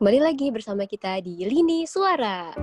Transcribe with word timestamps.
Kembali 0.00 0.16
lagi 0.16 0.48
bersama 0.48 0.88
kita 0.88 1.20
di 1.20 1.44
Lini 1.44 1.84
Suara. 1.84 2.56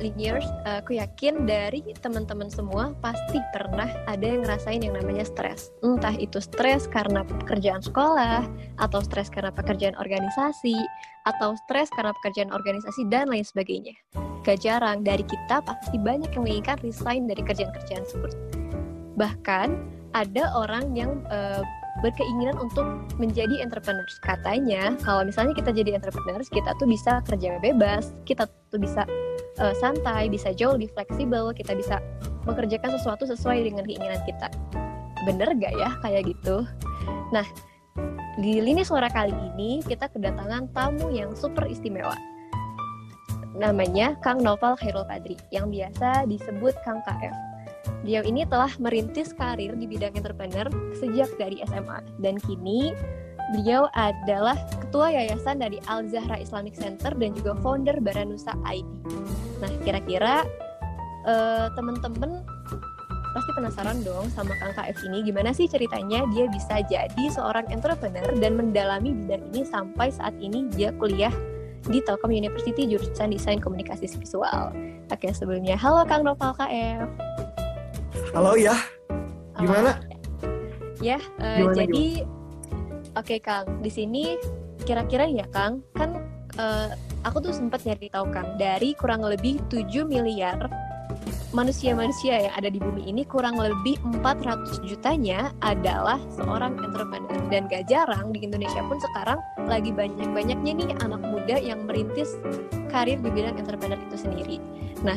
Liniers, 0.00 0.48
aku 0.64 0.96
yakin 0.96 1.44
dari 1.44 1.84
teman-teman 2.00 2.48
semua 2.48 2.96
pasti 3.04 3.36
pernah 3.52 3.84
ada 4.08 4.24
yang 4.24 4.48
ngerasain 4.48 4.80
yang 4.80 4.96
namanya 4.96 5.28
stres. 5.28 5.68
Entah 5.84 6.16
itu 6.16 6.40
stres 6.40 6.88
karena 6.88 7.20
pekerjaan 7.20 7.84
sekolah, 7.84 8.48
atau 8.80 9.04
stres 9.04 9.28
karena 9.28 9.52
pekerjaan 9.52 10.00
organisasi, 10.00 10.80
atau 11.28 11.52
stres 11.68 11.92
karena 11.92 12.16
pekerjaan 12.24 12.48
organisasi, 12.48 13.12
dan 13.12 13.28
lain 13.28 13.44
sebagainya. 13.44 13.92
Gak 14.40 14.64
jarang 14.64 15.04
dari 15.04 15.28
kita 15.28 15.60
pasti 15.68 16.00
banyak 16.00 16.32
yang 16.32 16.48
menginginkan 16.48 16.80
resign 16.80 17.28
dari 17.28 17.44
kerjaan-kerjaan 17.44 18.08
tersebut. 18.08 18.32
Bahkan 19.20 19.98
ada 20.16 20.48
orang 20.56 20.96
yang 20.96 21.20
uh, 21.28 21.60
berkeinginan 22.00 22.56
untuk 22.58 22.86
menjadi 23.18 23.60
entrepreneurs. 23.62 24.16
Katanya 24.22 24.94
kalau 25.02 25.26
misalnya 25.26 25.54
kita 25.54 25.74
jadi 25.74 25.98
entrepreneurs, 25.98 26.48
kita 26.50 26.74
tuh 26.78 26.86
bisa 26.86 27.20
kerja 27.26 27.58
bebas, 27.58 28.14
kita 28.22 28.46
tuh 28.70 28.80
bisa 28.80 29.02
uh, 29.58 29.74
santai, 29.78 30.30
bisa 30.30 30.54
jauh 30.54 30.78
lebih 30.78 30.90
fleksibel, 30.94 31.50
kita 31.54 31.74
bisa 31.74 31.98
mengerjakan 32.46 32.94
sesuatu 32.96 33.26
sesuai 33.26 33.66
dengan 33.66 33.84
keinginan 33.84 34.20
kita. 34.24 34.48
Bener 35.26 35.50
gak 35.58 35.74
ya 35.74 35.90
kayak 36.00 36.30
gitu? 36.30 36.64
Nah, 37.34 37.44
di 38.38 38.62
lini 38.62 38.86
suara 38.86 39.10
kali 39.10 39.34
ini 39.54 39.82
kita 39.82 40.06
kedatangan 40.14 40.70
tamu 40.70 41.10
yang 41.10 41.34
super 41.34 41.66
istimewa. 41.66 42.14
Namanya 43.58 44.14
Kang 44.22 44.38
Novel 44.38 44.78
Khairul 44.78 45.02
Padri, 45.02 45.34
yang 45.50 45.74
biasa 45.74 46.30
disebut 46.30 46.78
Kang 46.86 47.02
KF. 47.02 47.47
Beliau 48.04 48.22
ini 48.24 48.44
telah 48.48 48.72
merintis 48.80 49.36
karir 49.36 49.76
di 49.76 49.84
bidang 49.84 50.16
entrepreneur 50.16 50.66
sejak 50.96 51.28
dari 51.36 51.60
SMA 51.68 52.00
dan 52.22 52.40
kini 52.40 52.96
beliau 53.52 53.88
adalah 53.96 54.56
ketua 54.80 55.08
yayasan 55.12 55.60
dari 55.60 55.80
Al 55.88 56.04
Zahra 56.08 56.36
Islamic 56.36 56.76
Center 56.76 57.12
dan 57.16 57.32
juga 57.32 57.56
founder 57.60 57.96
Baranusa 58.00 58.52
ID. 58.68 58.84
Nah, 59.64 59.72
kira-kira 59.82 60.44
uh, 61.24 61.72
teman-teman 61.72 62.44
pasti 63.36 63.50
penasaran 63.52 64.00
dong 64.02 64.26
sama 64.32 64.56
Kang 64.56 64.72
KF 64.72 64.98
ini 65.04 65.20
gimana 65.20 65.52
sih 65.52 65.68
ceritanya 65.68 66.24
dia 66.32 66.48
bisa 66.48 66.80
jadi 66.88 67.24
seorang 67.28 67.68
entrepreneur 67.68 68.24
dan 68.40 68.56
mendalami 68.56 69.14
bidang 69.14 69.44
ini 69.52 69.62
sampai 69.68 70.08
saat 70.08 70.34
ini 70.40 70.66
dia 70.72 70.90
kuliah 70.96 71.32
di 71.86 72.02
Telkom 72.02 72.34
University 72.34 72.88
jurusan 72.88 73.30
Desain 73.30 73.62
Komunikasi 73.62 74.10
Visual. 74.18 74.74
Oke, 75.08 75.30
sebelumnya 75.32 75.78
halo 75.78 76.04
Kang 76.04 76.26
Noval 76.26 76.52
KF. 76.58 77.37
Halo 78.36 78.60
ya, 78.60 78.76
gimana? 79.56 79.96
Ya, 81.00 81.16
uh, 81.40 81.64
gimana, 81.64 81.74
jadi 81.80 82.06
oke 83.16 83.24
okay, 83.24 83.38
Kang, 83.40 83.80
di 83.80 83.88
sini 83.88 84.36
kira-kira 84.84 85.24
ya 85.24 85.48
Kang, 85.48 85.80
kan 85.96 86.20
uh, 86.60 86.92
aku 87.24 87.40
tuh 87.40 87.56
sempat 87.56 87.80
nyari 87.88 88.12
tahu 88.12 88.28
Kang 88.28 88.60
dari 88.60 88.92
kurang 89.00 89.24
lebih 89.24 89.64
7 89.72 90.04
miliar 90.04 90.60
manusia-manusia 91.56 92.44
yang 92.44 92.54
ada 92.60 92.68
di 92.68 92.76
bumi 92.76 93.08
ini 93.08 93.24
kurang 93.24 93.56
lebih 93.56 93.96
400 94.20 94.84
jutanya 94.84 95.48
adalah 95.64 96.20
seorang 96.36 96.76
entrepreneur. 96.76 97.32
Dan 97.48 97.64
gak 97.72 97.88
jarang 97.88 98.36
di 98.36 98.44
Indonesia 98.44 98.84
pun 98.84 99.00
sekarang 99.00 99.40
lagi 99.64 99.88
banyak-banyaknya 99.88 100.72
nih 100.84 100.90
anak 101.00 101.24
muda 101.24 101.56
yang 101.56 101.88
merintis 101.88 102.36
karir 102.92 103.16
di 103.24 103.32
bidang 103.32 103.56
entrepreneur 103.56 103.96
itu 103.96 104.16
sendiri. 104.20 104.56
Nah, 105.00 105.16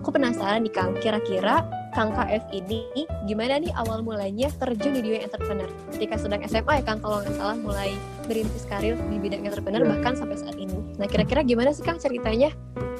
aku 0.00 0.16
penasaran 0.16 0.64
nih 0.64 0.72
Kang, 0.72 0.96
kira-kira 0.96 1.68
Kang 1.96 2.12
KF 2.12 2.52
ini 2.52 3.08
gimana 3.24 3.56
nih 3.56 3.72
awal 3.72 4.04
mulanya 4.04 4.52
terjun 4.60 4.92
di 4.92 5.00
dunia 5.00 5.24
entrepreneur? 5.24 5.64
Ketika 5.96 6.20
sedang 6.20 6.44
SMA 6.44 6.84
ya 6.84 6.84
Kang 6.84 7.00
kalau 7.00 7.24
nggak 7.24 7.40
salah 7.40 7.56
mulai 7.56 7.96
merintis 8.28 8.68
karir 8.68 9.00
di 9.08 9.16
bidang 9.16 9.48
entrepreneur 9.48 9.80
ya. 9.80 9.96
bahkan 9.96 10.12
sampai 10.12 10.36
saat 10.36 10.60
ini. 10.60 10.76
Nah 11.00 11.08
kira-kira 11.08 11.40
gimana 11.40 11.72
sih 11.72 11.80
Kang 11.80 11.96
ceritanya 11.96 12.52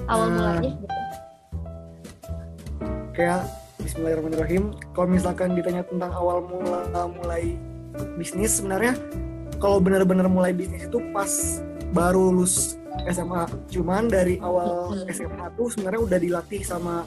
awal 0.09 0.33
uh, 0.33 0.37
mulanya? 0.41 0.73
Gitu? 0.81 0.97
Kayak 3.13 3.53
Bismillahirrahmanirrahim. 3.85 4.73
Kalau 4.97 5.09
misalkan 5.13 5.53
ditanya 5.53 5.85
tentang 5.85 6.17
awal 6.17 6.49
mula 6.49 6.89
mulai 7.21 7.53
bisnis 8.17 8.65
sebenarnya 8.65 8.97
kalau 9.61 9.77
benar-benar 9.77 10.25
mulai 10.25 10.57
bisnis 10.57 10.89
itu 10.89 11.05
pas 11.13 11.61
baru 11.93 12.33
lulus 12.33 12.81
SMA. 13.05 13.45
Cuman 13.69 14.09
dari 14.09 14.41
awal 14.41 15.05
SMA 15.13 15.53
tuh 15.53 15.69
sebenarnya 15.69 16.01
udah 16.01 16.17
dilatih 16.17 16.65
sama 16.65 17.05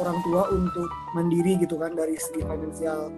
orang 0.00 0.18
tua 0.24 0.48
untuk 0.52 0.88
mandiri 1.16 1.60
gitu 1.60 1.80
kan 1.80 1.92
dari 1.96 2.16
segi 2.16 2.44
finansial. 2.44 3.08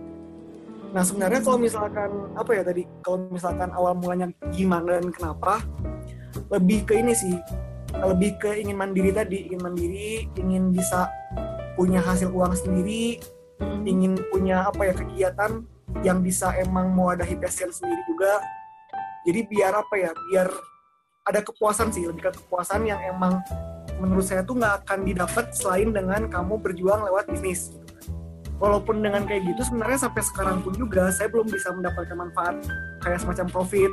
Nah 0.88 1.02
sebenarnya 1.04 1.40
kalau 1.44 1.58
misalkan 1.60 2.10
apa 2.34 2.50
ya 2.54 2.62
tadi? 2.64 2.82
Kalau 3.04 3.28
misalkan 3.28 3.68
awal 3.76 3.92
mulanya 3.98 4.32
gimana 4.54 4.98
dan 5.00 5.12
kenapa 5.12 5.60
lebih 6.48 6.88
ke 6.88 6.96
ini 6.98 7.12
sih. 7.12 7.36
Lebih 7.92 8.36
ke 8.40 8.50
ingin 8.60 8.76
mandiri 8.76 9.10
tadi 9.12 9.48
ingin 9.48 9.60
mandiri 9.64 10.28
ingin 10.36 10.72
bisa 10.72 11.08
punya 11.76 12.02
hasil 12.04 12.32
uang 12.32 12.52
sendiri 12.56 13.20
ingin 13.88 14.14
punya 14.30 14.68
apa 14.68 14.92
ya 14.92 14.94
kegiatan 14.94 15.64
yang 16.04 16.20
bisa 16.22 16.52
emang 16.60 16.92
mau 16.92 17.10
ada 17.10 17.24
passion 17.24 17.72
sendiri 17.72 18.02
juga. 18.06 18.40
Jadi 19.26 19.40
biar 19.44 19.72
apa 19.76 19.94
ya 19.98 20.10
biar 20.30 20.48
ada 21.28 21.40
kepuasan 21.44 21.92
sih 21.92 22.08
lebih 22.08 22.28
ke 22.28 22.32
kepuasan 22.32 22.88
yang 22.88 23.00
emang 23.04 23.40
menurut 23.98 24.24
saya 24.24 24.42
tuh 24.46 24.58
nggak 24.58 24.86
akan 24.86 24.98
didapat 25.04 25.44
selain 25.54 25.90
dengan 25.90 26.26
kamu 26.30 26.58
berjuang 26.62 27.04
lewat 27.06 27.30
bisnis. 27.30 27.74
Gitu 27.74 27.84
kan. 27.94 28.06
walaupun 28.58 28.98
dengan 28.98 29.22
kayak 29.22 29.54
gitu 29.54 29.70
sebenarnya 29.70 30.10
sampai 30.10 30.22
sekarang 30.26 30.58
pun 30.66 30.74
juga 30.74 31.14
saya 31.14 31.30
belum 31.30 31.46
bisa 31.46 31.70
mendapatkan 31.70 32.18
manfaat 32.18 32.58
kayak 33.06 33.22
semacam 33.22 33.46
profit 33.54 33.92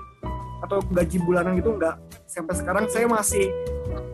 atau 0.66 0.82
gaji 0.90 1.18
bulanan 1.22 1.54
gitu 1.62 1.78
nggak. 1.78 1.96
Sampai 2.26 2.58
sekarang 2.58 2.90
saya 2.90 3.06
masih 3.06 3.54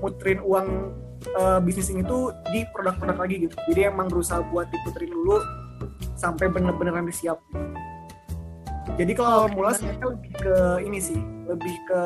muterin 0.04 0.44
uang 0.44 0.92
uh, 1.40 1.60
bisnis 1.64 1.88
ini 1.88 2.04
tuh 2.04 2.36
di 2.52 2.68
produk-produk 2.76 3.16
lagi 3.16 3.36
gitu. 3.48 3.56
Jadi 3.72 3.88
emang 3.88 4.12
berusaha 4.12 4.44
buat 4.52 4.68
diputerin 4.68 5.12
dulu 5.16 5.40
sampai 6.20 6.52
bener-bener 6.52 6.94
nanti 6.94 7.26
siap 7.26 7.40
jadi 9.00 9.14
kalau 9.16 9.48
mula 9.54 9.74
saya 9.74 9.96
lebih 9.98 10.34
ke 10.38 10.56
ini 10.86 11.00
sih 11.00 11.18
lebih 11.48 11.74
ke 11.88 12.02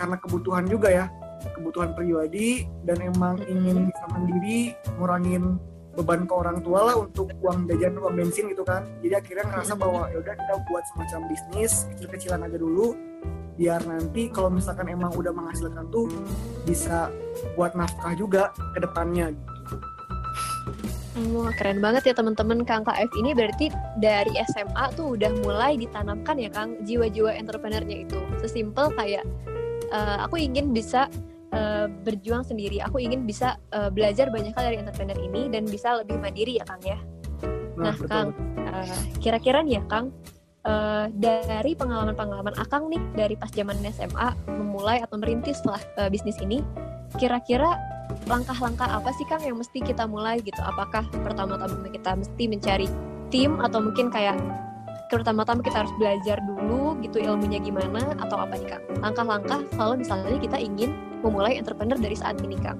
karena 0.00 0.16
kebutuhan 0.18 0.64
juga 0.66 0.88
ya 0.90 1.06
kebutuhan 1.54 1.94
pribadi 1.94 2.66
dan 2.84 2.98
emang 3.00 3.38
ingin 3.46 3.88
bisa 3.88 4.04
mandiri 4.10 4.74
ngurangin 4.98 5.56
beban 5.94 6.26
ke 6.26 6.34
orang 6.34 6.58
tua 6.60 6.90
lah 6.90 6.96
untuk 6.98 7.30
uang 7.38 7.70
jajan 7.70 7.94
uang 7.96 8.14
bensin 8.18 8.50
gitu 8.50 8.66
kan. 8.66 8.82
Jadi 9.00 9.14
akhirnya 9.14 9.44
ngerasa 9.54 9.72
bahwa 9.78 10.10
ya 10.10 10.18
udah 10.20 10.34
kita 10.34 10.54
buat 10.66 10.84
semacam 10.92 11.20
bisnis 11.30 11.72
kecil-kecilan 11.94 12.40
aja 12.42 12.58
dulu 12.58 12.98
biar 13.54 13.86
nanti 13.86 14.26
kalau 14.34 14.50
misalkan 14.50 14.90
emang 14.90 15.14
udah 15.14 15.30
menghasilkan 15.30 15.86
tuh 15.94 16.10
bisa 16.66 17.06
buat 17.54 17.78
nafkah 17.78 18.14
juga 18.18 18.50
ke 18.74 18.82
depannya. 18.82 19.30
Gitu. 19.30 19.76
Wah 21.30 21.54
keren 21.54 21.78
banget 21.78 22.10
ya 22.10 22.14
teman-teman. 22.18 22.66
Kang 22.66 22.82
KF 22.82 23.10
ini 23.14 23.30
berarti 23.38 23.70
dari 24.02 24.34
SMA 24.50 24.90
tuh 24.98 25.14
udah 25.14 25.30
mulai 25.46 25.78
ditanamkan 25.78 26.34
ya 26.42 26.50
Kang 26.50 26.82
jiwa-jiwa 26.82 27.30
entrepreneurnya 27.38 28.02
itu. 28.02 28.18
Sesimpel 28.42 28.90
kayak 28.98 29.22
uh, 29.94 30.26
aku 30.26 30.42
ingin 30.42 30.74
bisa 30.74 31.06
uh, 31.54 31.86
berjuang 32.02 32.42
sendiri. 32.42 32.82
Aku 32.84 32.98
ingin 32.98 33.24
bisa 33.24 33.56
uh, 33.72 33.88
belajar 33.88 34.28
banyak 34.28 34.52
hal 34.52 34.64
dari 34.74 34.78
entrepreneur 34.82 35.18
ini 35.22 35.48
dan 35.48 35.64
bisa 35.64 36.02
lebih 36.02 36.18
mandiri 36.18 36.58
ya 36.58 36.64
Kang 36.66 36.82
ya. 36.82 36.98
Nah, 37.78 37.94
nah 37.94 37.96
Kang, 38.06 38.28
uh, 38.66 38.98
kira-kira 39.22 39.62
nih 39.62 39.80
ya 39.80 39.82
Kang, 39.86 40.10
uh, 40.66 41.06
dari 41.14 41.72
pengalaman-pengalaman 41.78 42.54
Akang 42.58 42.90
nih 42.90 43.00
dari 43.14 43.34
pas 43.38 43.50
zaman 43.54 43.78
SMA 43.94 44.28
memulai 44.50 45.00
atau 45.00 45.16
merintis 45.16 45.62
lah 45.64 45.80
uh, 46.02 46.10
bisnis 46.10 46.36
ini, 46.42 46.60
kira-kira 47.16 47.78
langkah-langkah 48.28 48.86
apa 48.88 49.10
sih 49.16 49.24
Kang 49.30 49.42
yang 49.42 49.56
mesti 49.56 49.80
kita 49.80 50.04
mulai 50.04 50.42
gitu? 50.42 50.60
Apakah 50.60 51.06
pertama-tama 51.24 51.88
kita 51.88 52.18
mesti 52.18 52.44
mencari 52.50 52.88
tim 53.32 53.58
atau 53.58 53.80
mungkin 53.80 54.12
kayak 54.12 54.36
pertama-tama 55.12 55.60
kita 55.60 55.84
harus 55.84 55.94
belajar 56.00 56.40
dulu 56.44 56.96
gitu 57.04 57.20
ilmunya 57.20 57.60
gimana 57.60 58.16
atau 58.18 58.40
apa 58.40 58.56
nih 58.56 58.68
Kang? 58.76 58.84
Langkah-langkah 59.04 59.60
kalau 59.76 59.94
misalnya 59.98 60.38
kita 60.40 60.56
ingin 60.58 60.96
memulai 61.20 61.60
entrepreneur 61.60 61.98
dari 61.98 62.16
saat 62.16 62.40
ini 62.40 62.56
Kang? 62.58 62.78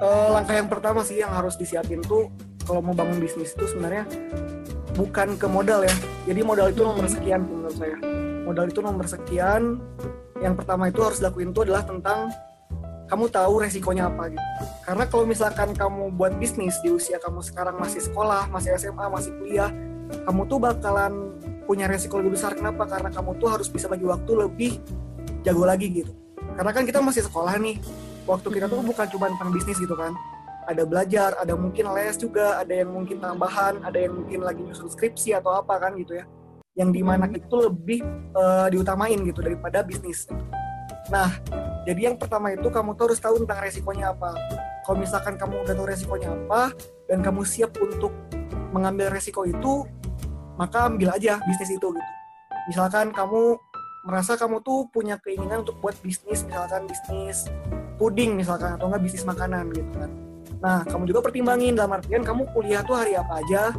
Uh, 0.00 0.32
langkah 0.32 0.56
yang 0.56 0.68
pertama 0.68 1.04
sih 1.04 1.20
yang 1.20 1.28
harus 1.30 1.60
disiapin 1.60 2.00
tuh 2.00 2.32
kalau 2.64 2.80
mau 2.80 2.96
bangun 2.96 3.20
bisnis 3.20 3.52
itu 3.52 3.68
sebenarnya 3.68 4.08
bukan 4.96 5.36
ke 5.36 5.46
modal 5.46 5.84
ya. 5.84 5.94
Jadi 6.24 6.40
modal 6.40 6.72
itu 6.72 6.82
nomor 6.82 7.06
hmm. 7.06 7.14
sekian 7.14 7.40
menurut 7.44 7.76
saya. 7.76 7.98
Modal 8.48 8.66
itu 8.72 8.80
nomor 8.80 9.06
sekian. 9.06 9.62
Yang 10.40 10.54
pertama 10.64 10.88
itu 10.88 11.00
harus 11.04 11.20
dilakuin 11.20 11.52
itu 11.52 11.60
adalah 11.68 11.84
tentang 11.84 12.32
kamu 13.10 13.26
tahu 13.26 13.52
resikonya 13.60 14.06
apa 14.06 14.30
gitu. 14.30 14.46
Karena 14.86 15.04
kalau 15.10 15.24
misalkan 15.26 15.74
kamu 15.74 16.14
buat 16.14 16.32
bisnis 16.38 16.78
di 16.80 16.94
usia 16.94 17.18
kamu 17.18 17.42
sekarang 17.42 17.76
masih 17.76 18.00
sekolah, 18.00 18.46
masih 18.48 18.72
SMA, 18.78 19.04
masih 19.10 19.34
kuliah, 19.36 19.68
kamu 20.26 20.40
tuh 20.46 20.58
bakalan 20.58 21.12
punya 21.64 21.86
resiko 21.86 22.18
lebih 22.18 22.34
besar. 22.34 22.58
Kenapa? 22.58 22.86
Karena 22.86 23.10
kamu 23.14 23.38
tuh 23.38 23.48
harus 23.50 23.70
bisa 23.70 23.86
bagi 23.86 24.02
waktu 24.02 24.32
lebih 24.34 24.82
jago 25.46 25.62
lagi 25.62 25.86
gitu. 25.90 26.12
Karena 26.58 26.70
kan 26.74 26.82
kita 26.82 26.98
masih 26.98 27.22
sekolah 27.24 27.56
nih 27.62 27.78
waktu 28.26 28.48
kita 28.50 28.66
tuh 28.66 28.82
bukan 28.82 29.06
cuma 29.10 29.26
tentang 29.30 29.50
bisnis 29.54 29.78
gitu 29.78 29.94
kan. 29.94 30.12
Ada 30.68 30.86
belajar 30.86 31.34
ada 31.40 31.54
mungkin 31.56 31.90
les 31.94 32.14
juga 32.20 32.60
ada 32.60 32.70
yang 32.70 32.90
mungkin 32.92 33.18
tambahan 33.18 33.82
ada 33.82 33.98
yang 33.98 34.14
mungkin 34.14 34.44
lagi 34.44 34.60
nyusun 34.62 34.90
skripsi 34.92 35.34
atau 35.34 35.56
apa 35.56 35.78
kan 35.78 35.96
gitu 35.96 36.18
ya. 36.18 36.24
Yang 36.78 36.90
di 37.00 37.02
mana 37.02 37.26
itu 37.30 37.56
lebih 37.58 38.00
uh, 38.34 38.66
diutamain 38.70 39.18
gitu 39.26 39.42
daripada 39.42 39.82
bisnis. 39.82 40.30
Nah, 41.10 41.26
jadi 41.88 42.12
yang 42.12 42.16
pertama 42.20 42.54
itu 42.54 42.70
kamu 42.70 42.94
tuh 42.94 43.10
harus 43.10 43.18
tahu 43.18 43.42
tentang 43.42 43.58
resikonya 43.66 44.14
apa. 44.14 44.30
Kalau 44.86 44.96
misalkan 44.98 45.34
kamu 45.34 45.66
udah 45.66 45.74
tahu 45.74 45.86
resikonya 45.86 46.28
apa 46.34 46.70
dan 47.10 47.18
kamu 47.22 47.42
siap 47.42 47.74
untuk 47.82 48.14
mengambil 48.70 49.10
resiko 49.10 49.46
itu, 49.46 49.86
maka 50.58 50.86
ambil 50.90 51.14
aja 51.14 51.38
bisnis 51.44 51.76
itu 51.76 51.86
gitu. 51.92 52.12
Misalkan 52.68 53.10
kamu 53.10 53.58
merasa 54.06 54.38
kamu 54.38 54.64
tuh 54.64 54.88
punya 54.88 55.20
keinginan 55.20 55.62
untuk 55.66 55.76
buat 55.82 55.94
bisnis, 56.00 56.42
misalkan 56.46 56.88
bisnis 56.88 57.50
puding 58.00 58.32
misalkan 58.40 58.80
atau 58.80 58.88
enggak 58.88 59.04
bisnis 59.04 59.28
makanan 59.28 59.68
gitu 59.76 59.92
kan 59.92 60.08
Nah, 60.60 60.84
kamu 60.84 61.08
juga 61.08 61.20
pertimbangin 61.24 61.72
dalam 61.72 61.96
artian 61.96 62.20
kamu 62.20 62.44
kuliah 62.52 62.84
tuh 62.84 62.92
hari 62.92 63.16
apa 63.16 63.40
aja, 63.40 63.72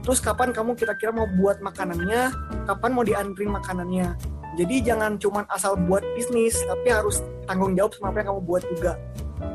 terus 0.00 0.16
kapan 0.16 0.48
kamu 0.48 0.72
kira-kira 0.72 1.12
mau 1.12 1.28
buat 1.36 1.60
makanannya, 1.60 2.32
kapan 2.64 2.90
mau 2.96 3.04
diantrin 3.04 3.52
makanannya. 3.52 4.16
Jadi 4.56 4.84
jangan 4.84 5.20
cuma 5.20 5.44
asal 5.52 5.76
buat 5.76 6.00
bisnis, 6.16 6.56
tapi 6.64 6.88
harus 6.88 7.20
tanggung 7.44 7.76
jawab 7.76 7.92
sama 7.96 8.12
apa 8.12 8.24
yang 8.24 8.28
kamu 8.32 8.42
buat 8.48 8.62
juga. 8.64 8.92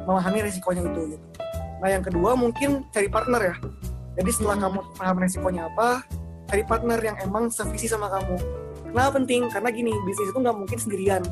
Memahami 0.06 0.46
resikonya 0.46 0.86
itu 0.86 1.18
gitu. 1.18 1.26
Nah, 1.82 1.90
yang 1.90 2.04
kedua 2.06 2.38
mungkin 2.38 2.86
cari 2.94 3.10
partner 3.10 3.42
ya. 3.42 3.56
Jadi 4.18 4.30
setelah 4.34 4.58
hmm. 4.58 4.66
kamu 4.66 4.80
paham 4.98 5.16
resikonya 5.22 5.62
apa, 5.70 6.02
cari 6.50 6.64
partner 6.66 7.00
yang 7.00 7.18
emang 7.22 7.54
sevisi 7.54 7.86
sama 7.86 8.10
kamu. 8.10 8.36
Kenapa 8.90 9.12
penting? 9.22 9.46
Karena 9.54 9.70
gini, 9.70 9.94
bisnis 10.04 10.34
itu 10.34 10.40
nggak 10.42 10.58
mungkin 10.58 10.80
sendirian 10.82 11.24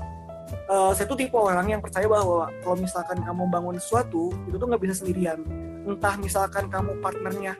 uh, 0.69 0.91
saya 0.93 1.05
tuh 1.09 1.17
tipe 1.17 1.35
orang 1.37 1.65
yang 1.69 1.81
percaya 1.81 2.05
bahwa 2.05 2.49
kalau 2.61 2.77
misalkan 2.77 3.17
kamu 3.21 3.43
bangun 3.49 3.75
sesuatu 3.77 4.33
itu 4.45 4.55
tuh 4.55 4.67
nggak 4.69 4.81
bisa 4.81 4.95
sendirian 5.03 5.41
entah 5.85 6.15
misalkan 6.17 6.65
kamu 6.69 6.97
partnernya 7.01 7.53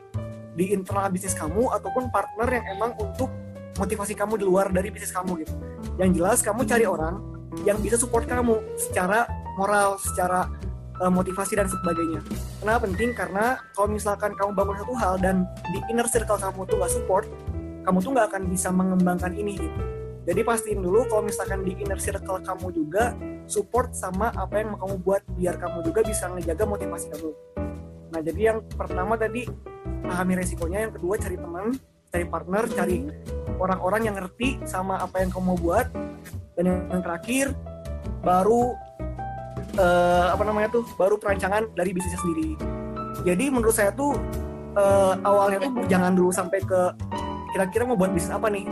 di 0.56 0.72
internal 0.72 1.12
bisnis 1.12 1.36
kamu 1.36 1.70
ataupun 1.76 2.10
partner 2.10 2.48
yang 2.62 2.66
emang 2.80 2.92
untuk 2.98 3.30
motivasi 3.76 4.16
kamu 4.16 4.40
di 4.40 4.46
luar 4.48 4.72
dari 4.72 4.88
bisnis 4.90 5.12
kamu 5.12 5.46
gitu 5.46 5.54
yang 6.00 6.10
jelas 6.16 6.40
kamu 6.42 6.64
cari 6.64 6.86
orang 6.88 7.22
yang 7.64 7.78
bisa 7.80 8.00
support 8.00 8.26
kamu 8.26 8.60
secara 8.80 9.28
moral 9.56 10.00
secara 10.00 10.48
uh, 11.02 11.12
motivasi 11.12 11.60
dan 11.60 11.68
sebagainya. 11.68 12.22
Kenapa 12.62 12.88
penting? 12.88 13.12
Karena 13.16 13.60
kalau 13.74 13.92
misalkan 13.92 14.32
kamu 14.36 14.52
bangun 14.56 14.76
satu 14.80 14.94
hal 14.96 15.14
dan 15.20 15.48
di 15.72 15.80
inner 15.92 16.08
circle 16.08 16.40
kamu 16.40 16.68
tuh 16.68 16.76
nggak 16.80 16.92
support 16.92 17.26
kamu 17.86 18.02
tuh 18.02 18.12
nggak 18.18 18.28
akan 18.34 18.44
bisa 18.50 18.70
mengembangkan 18.74 19.32
ini 19.38 19.54
gitu. 19.62 19.80
Jadi 20.26 20.42
pastiin 20.42 20.82
dulu 20.82 21.06
kalau 21.06 21.22
misalkan 21.22 21.62
di 21.62 21.78
inner 21.78 22.02
circle 22.02 22.42
kamu 22.42 22.74
juga 22.74 23.14
support 23.46 23.94
sama 23.94 24.34
apa 24.34 24.58
yang 24.58 24.74
kamu 24.74 24.96
buat 25.06 25.22
biar 25.38 25.62
kamu 25.62 25.86
juga 25.86 26.02
bisa 26.02 26.26
ngejaga 26.34 26.66
motivasi 26.66 27.14
kamu. 27.14 27.32
Nah 28.10 28.20
jadi 28.26 28.42
yang 28.42 28.58
pertama 28.74 29.14
tadi 29.14 29.46
pahami 30.02 30.34
resikonya, 30.42 30.90
yang 30.90 30.94
kedua 30.98 31.22
cari 31.22 31.38
teman, 31.38 31.78
cari 32.10 32.26
partner, 32.26 32.64
cari 32.74 32.98
orang-orang 33.62 34.02
yang 34.10 34.16
ngerti 34.18 34.66
sama 34.66 34.98
apa 34.98 35.22
yang 35.22 35.30
kamu 35.30 35.54
buat, 35.62 35.94
dan 36.58 36.90
yang 36.90 37.02
terakhir 37.06 37.54
baru 38.26 38.74
uh, 39.80 40.34
apa 40.36 40.44
namanya 40.44 40.72
tuh 40.72 40.84
baru 40.96 41.20
perancangan 41.20 41.72
dari 41.76 41.92
bisnisnya 41.96 42.20
sendiri. 42.20 42.56
Jadi 43.26 43.46
menurut 43.50 43.76
saya 43.76 43.92
tuh 43.96 44.16
uh, 44.76 45.16
awalnya 45.24 45.66
tuh 45.66 45.72
jangan 45.88 46.14
dulu 46.14 46.30
sampai 46.30 46.60
ke 46.62 46.82
kira-kira 47.56 47.88
mau 47.88 47.96
buat 47.96 48.12
bisnis 48.12 48.32
apa 48.34 48.52
nih? 48.52 48.68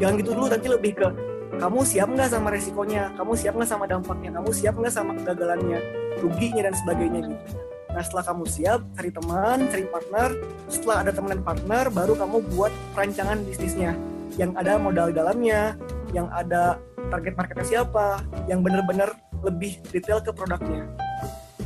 Jangan 0.00 0.14
gitu 0.20 0.30
dulu 0.36 0.46
tapi 0.48 0.66
lebih 0.68 0.92
ke 0.96 1.08
kamu 1.56 1.80
siap 1.88 2.08
nggak 2.12 2.28
sama 2.28 2.48
resikonya? 2.52 3.12
Kamu 3.16 3.32
siap 3.32 3.54
nggak 3.56 3.70
sama 3.70 3.84
dampaknya? 3.88 4.30
Kamu 4.36 4.50
siap 4.52 4.74
nggak 4.76 4.92
sama 4.92 5.16
kegagalannya 5.22 5.80
ruginya 6.20 6.68
dan 6.68 6.74
sebagainya 6.76 7.20
gitu. 7.32 7.56
Nah 7.92 8.02
setelah 8.04 8.24
kamu 8.28 8.44
siap 8.44 8.80
cari 8.92 9.08
teman 9.08 9.58
cari 9.72 9.84
partner 9.88 10.28
setelah 10.68 10.96
ada 11.00 11.10
teman 11.16 11.30
dan 11.32 11.42
partner 11.44 11.84
baru 11.88 12.12
kamu 12.12 12.36
buat 12.52 12.72
perancangan 12.92 13.40
bisnisnya. 13.48 13.96
Yang 14.36 14.52
ada 14.60 14.72
modal 14.76 15.08
dalamnya 15.16 15.80
yang 16.12 16.28
ada 16.28 16.76
target 17.08 17.34
marketnya 17.38 17.64
siapa 17.64 18.20
yang 18.50 18.60
benar-benar 18.60 19.16
lebih 19.46 19.78
detail 19.94 20.18
ke 20.18 20.34
produknya 20.34 20.90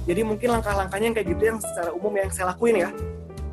jadi 0.05 0.21
mungkin 0.23 0.61
langkah-langkahnya 0.61 1.06
yang 1.12 1.17
kayak 1.17 1.29
gitu 1.32 1.43
yang 1.43 1.59
secara 1.59 1.91
umum 1.97 2.12
yang 2.17 2.31
saya 2.31 2.53
lakuin 2.53 2.77
ya 2.85 2.91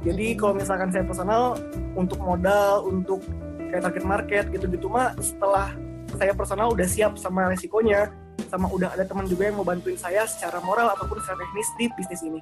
jadi 0.03 0.38
kalau 0.38 0.53
misalkan 0.56 0.91
saya 0.91 1.03
personal 1.03 1.57
untuk 1.97 2.19
modal 2.21 2.85
untuk 2.85 3.24
kayak 3.71 3.83
target 3.91 4.06
market 4.06 4.45
gitu-gitu 4.53 4.88
mah 4.88 5.15
setelah 5.19 5.74
saya 6.15 6.31
personal 6.31 6.71
udah 6.71 6.88
siap 6.88 7.19
sama 7.19 7.51
resikonya 7.51 8.07
sama 8.47 8.71
udah 8.71 8.95
ada 8.95 9.03
teman 9.03 9.27
juga 9.27 9.51
yang 9.51 9.59
mau 9.59 9.68
bantuin 9.68 10.00
saya 10.00 10.24
secara 10.24 10.63
moral 10.63 10.88
ataupun 10.95 11.19
secara 11.19 11.44
teknis 11.44 11.69
di 11.75 11.85
bisnis 12.00 12.21
ini. 12.23 12.41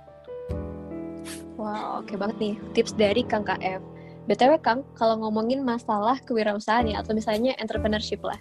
Wow, 1.57 2.03
oke 2.03 2.11
okay 2.11 2.15
banget 2.19 2.37
nih 2.37 2.53
tips 2.77 2.93
dari 2.93 3.25
Kang 3.25 3.41
KF. 3.41 3.81
BTW 4.25 4.57
Kang, 4.61 4.81
kalau 4.97 5.21
ngomongin 5.21 5.61
masalah 5.61 6.17
kewirausahaan 6.25 6.85
ya 6.89 7.01
atau 7.01 7.13
misalnya 7.13 7.53
entrepreneurship 7.61 8.21
lah, 8.25 8.37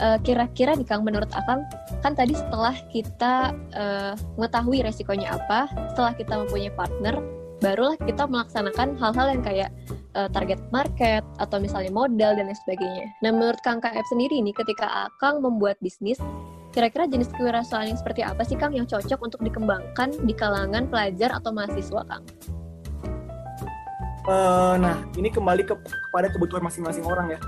uh, 0.00 0.18
kira-kira 0.22 0.74
nih 0.74 0.86
Kang 0.86 1.06
menurut 1.06 1.30
Akang 1.34 1.66
kan 2.02 2.12
tadi 2.16 2.34
setelah 2.34 2.74
kita 2.90 3.54
uh, 3.74 4.12
mengetahui 4.38 4.82
resikonya 4.82 5.38
apa, 5.38 5.70
setelah 5.92 6.12
kita 6.16 6.34
mempunyai 6.44 6.72
partner, 6.74 7.20
barulah 7.62 7.96
kita 8.02 8.26
melaksanakan 8.26 8.98
hal-hal 8.98 9.26
yang 9.30 9.42
kayak 9.42 9.70
uh, 10.18 10.28
target 10.30 10.60
market 10.74 11.22
atau 11.38 11.56
misalnya 11.62 11.90
modal 11.94 12.34
dan 12.34 12.50
lain 12.50 12.58
sebagainya. 12.66 13.06
Nah, 13.22 13.30
menurut 13.32 13.60
Kang 13.62 13.78
KF 13.80 14.06
sendiri 14.10 14.40
ini 14.40 14.50
ketika 14.52 15.08
Kang 15.22 15.40
membuat 15.40 15.78
bisnis, 15.80 16.18
kira-kira 16.74 17.06
jenis 17.06 17.30
kewirausahaan 17.34 17.86
yang 17.86 17.98
seperti 17.98 18.26
apa 18.26 18.42
sih 18.42 18.58
Kang 18.58 18.74
yang 18.74 18.84
cocok 18.84 19.20
untuk 19.22 19.40
dikembangkan 19.40 20.12
di 20.26 20.34
kalangan 20.34 20.90
pelajar 20.90 21.30
atau 21.38 21.54
mahasiswa 21.54 22.02
Kang? 22.04 22.24
Uh, 24.24 24.80
nah, 24.80 25.04
ini 25.20 25.28
kembali 25.28 25.68
ke, 25.68 25.76
kepada 25.76 26.32
kebutuhan 26.32 26.64
masing-masing 26.64 27.04
orang 27.04 27.36
ya. 27.36 27.38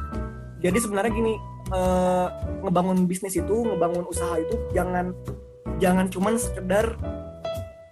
Jadi 0.61 0.77
sebenarnya 0.77 1.09
gini, 1.09 1.35
uh, 1.73 2.29
ngebangun 2.63 3.07
bisnis 3.07 3.39
itu, 3.39 3.57
ngebangun 3.67 4.07
usaha 4.07 4.39
itu 4.39 4.55
jangan 4.75 5.15
jangan 5.83 6.07
cuman 6.09 6.35
sekedar 6.41 6.97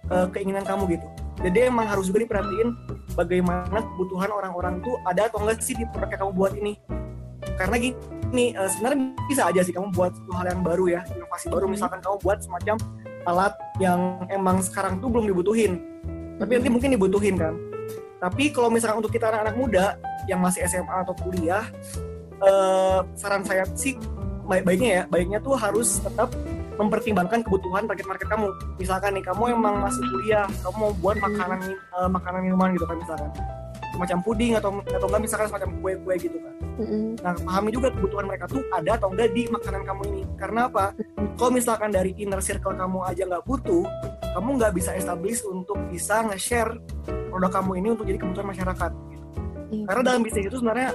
uh, 0.09 0.27
keinginan 0.31 0.65
kamu 0.65 0.97
gitu. 0.99 1.07
Jadi 1.43 1.67
emang 1.67 1.85
harus 1.85 2.07
juga 2.07 2.23
diperhatiin 2.23 2.69
bagaimana 3.13 3.83
kebutuhan 3.93 4.31
orang-orang 4.31 4.79
itu 4.79 4.91
ada 5.03 5.27
atau 5.27 5.43
enggak 5.43 5.59
sih 5.59 5.75
di 5.75 5.83
produk 5.91 6.09
yang 6.15 6.21
kamu 6.25 6.33
buat 6.33 6.53
ini. 6.55 6.73
Karena 7.55 7.75
gini 7.79 8.45
uh, 8.55 8.69
sebenarnya 8.71 8.99
bisa 9.27 9.41
aja 9.51 9.61
sih 9.61 9.73
kamu 9.75 9.91
buat 9.91 10.13
hal 10.15 10.45
yang 10.47 10.63
baru 10.63 10.85
ya 10.89 11.01
inovasi 11.11 11.51
baru. 11.51 11.67
Misalkan 11.67 11.99
kamu 11.99 12.17
buat 12.23 12.39
semacam 12.41 12.75
alat 13.25 13.53
yang 13.81 14.23
emang 14.31 14.63
sekarang 14.63 15.03
tuh 15.03 15.11
belum 15.11 15.27
dibutuhin. 15.27 15.81
Tapi 16.39 16.51
nanti 16.59 16.69
mungkin 16.71 16.89
dibutuhin 16.95 17.35
kan. 17.35 17.55
Tapi 18.19 18.49
kalau 18.49 18.71
misalkan 18.71 19.03
untuk 19.03 19.11
kita 19.11 19.29
anak-anak 19.29 19.55
muda 19.59 19.85
yang 20.25 20.41
masih 20.41 20.65
SMA 20.65 21.03
atau 21.03 21.13
kuliah 21.19 21.67
uh, 22.45 22.99
saran 23.17 23.43
saya 23.43 23.65
sih 23.73 23.97
baik-baiknya 24.45 24.89
ya 24.89 25.03
baiknya 25.09 25.39
tuh 25.41 25.57
harus 25.57 25.97
tetap 25.99 26.29
mempertimbangkan 26.75 27.39
kebutuhan 27.43 27.87
target 27.87 28.07
market 28.07 28.27
kamu. 28.27 28.47
Misalkan 28.79 29.15
nih 29.15 29.23
kamu 29.23 29.43
emang 29.55 29.75
masih 29.79 30.03
kuliah, 30.11 30.45
kamu 30.59 30.75
mau 30.75 30.91
buat 30.99 31.17
makanan 31.23 31.59
uh, 31.95 32.09
makanan 32.11 32.39
minuman 32.43 32.75
gitu 32.75 32.85
kan 32.85 32.97
misalkan 32.99 33.31
semacam 33.95 34.17
puding 34.27 34.53
atau 34.59 34.69
atau 34.83 35.07
enggak 35.07 35.21
misalkan 35.23 35.47
semacam 35.47 35.69
kue-kue 35.79 36.15
gitu 36.19 36.37
kan. 36.43 36.53
Mm-hmm. 36.75 37.03
Nah, 37.23 37.33
pahami 37.47 37.69
juga 37.71 37.87
kebutuhan 37.95 38.25
mereka 38.27 38.45
tuh 38.51 38.61
ada 38.75 38.91
atau 38.99 39.07
enggak 39.15 39.31
di 39.31 39.47
makanan 39.47 39.81
kamu 39.87 40.01
ini. 40.11 40.23
Karena 40.35 40.67
apa? 40.67 40.91
Kalau 41.39 41.51
misalkan 41.55 41.89
dari 41.95 42.11
inner 42.19 42.43
circle 42.43 42.75
kamu 42.75 42.99
aja 43.07 43.23
nggak 43.23 43.43
butuh, 43.47 43.87
kamu 44.35 44.49
nggak 44.59 44.73
bisa 44.75 44.91
establish 44.99 45.39
untuk 45.47 45.79
bisa 45.87 46.27
nge-share 46.27 46.75
produk 47.31 47.51
kamu 47.55 47.71
ini 47.79 47.87
untuk 47.95 48.03
jadi 48.03 48.19
kebutuhan 48.19 48.47
masyarakat. 48.51 48.91
Gitu. 48.91 49.25
Mm-hmm. 49.31 49.83
Karena 49.87 50.01
dalam 50.03 50.21
bisnis 50.27 50.45
itu 50.51 50.57
sebenarnya 50.59 50.91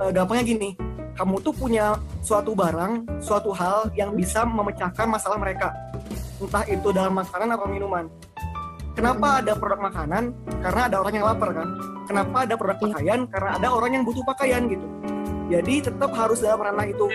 uh, 0.00 0.10
gampangnya 0.10 0.44
gini, 0.44 0.70
kamu 1.14 1.38
tuh 1.46 1.54
punya 1.54 1.94
suatu 2.26 2.58
barang, 2.58 3.22
suatu 3.22 3.54
hal 3.54 3.90
yang 3.94 4.18
bisa 4.18 4.42
memecahkan 4.42 5.06
masalah 5.06 5.38
mereka. 5.38 5.70
Entah 6.42 6.66
itu 6.66 6.90
dalam 6.90 7.14
makanan 7.14 7.54
atau 7.54 7.70
minuman. 7.70 8.10
Kenapa 8.94 9.42
ada 9.42 9.54
produk 9.54 9.90
makanan? 9.90 10.34
Karena 10.62 10.82
ada 10.90 10.96
orang 11.02 11.14
yang 11.14 11.26
lapar 11.26 11.50
kan. 11.54 11.68
Kenapa 12.06 12.36
ada 12.46 12.54
produk 12.58 12.78
iya. 12.78 12.84
pakaian? 12.90 13.20
Karena 13.30 13.50
ada 13.58 13.68
orang 13.70 13.90
yang 13.94 14.02
butuh 14.06 14.22
pakaian 14.26 14.66
gitu. 14.70 14.86
Jadi 15.50 15.74
tetap 15.86 16.10
harus 16.14 16.42
dalam 16.42 16.62
ranah 16.62 16.86
itu. 16.86 17.06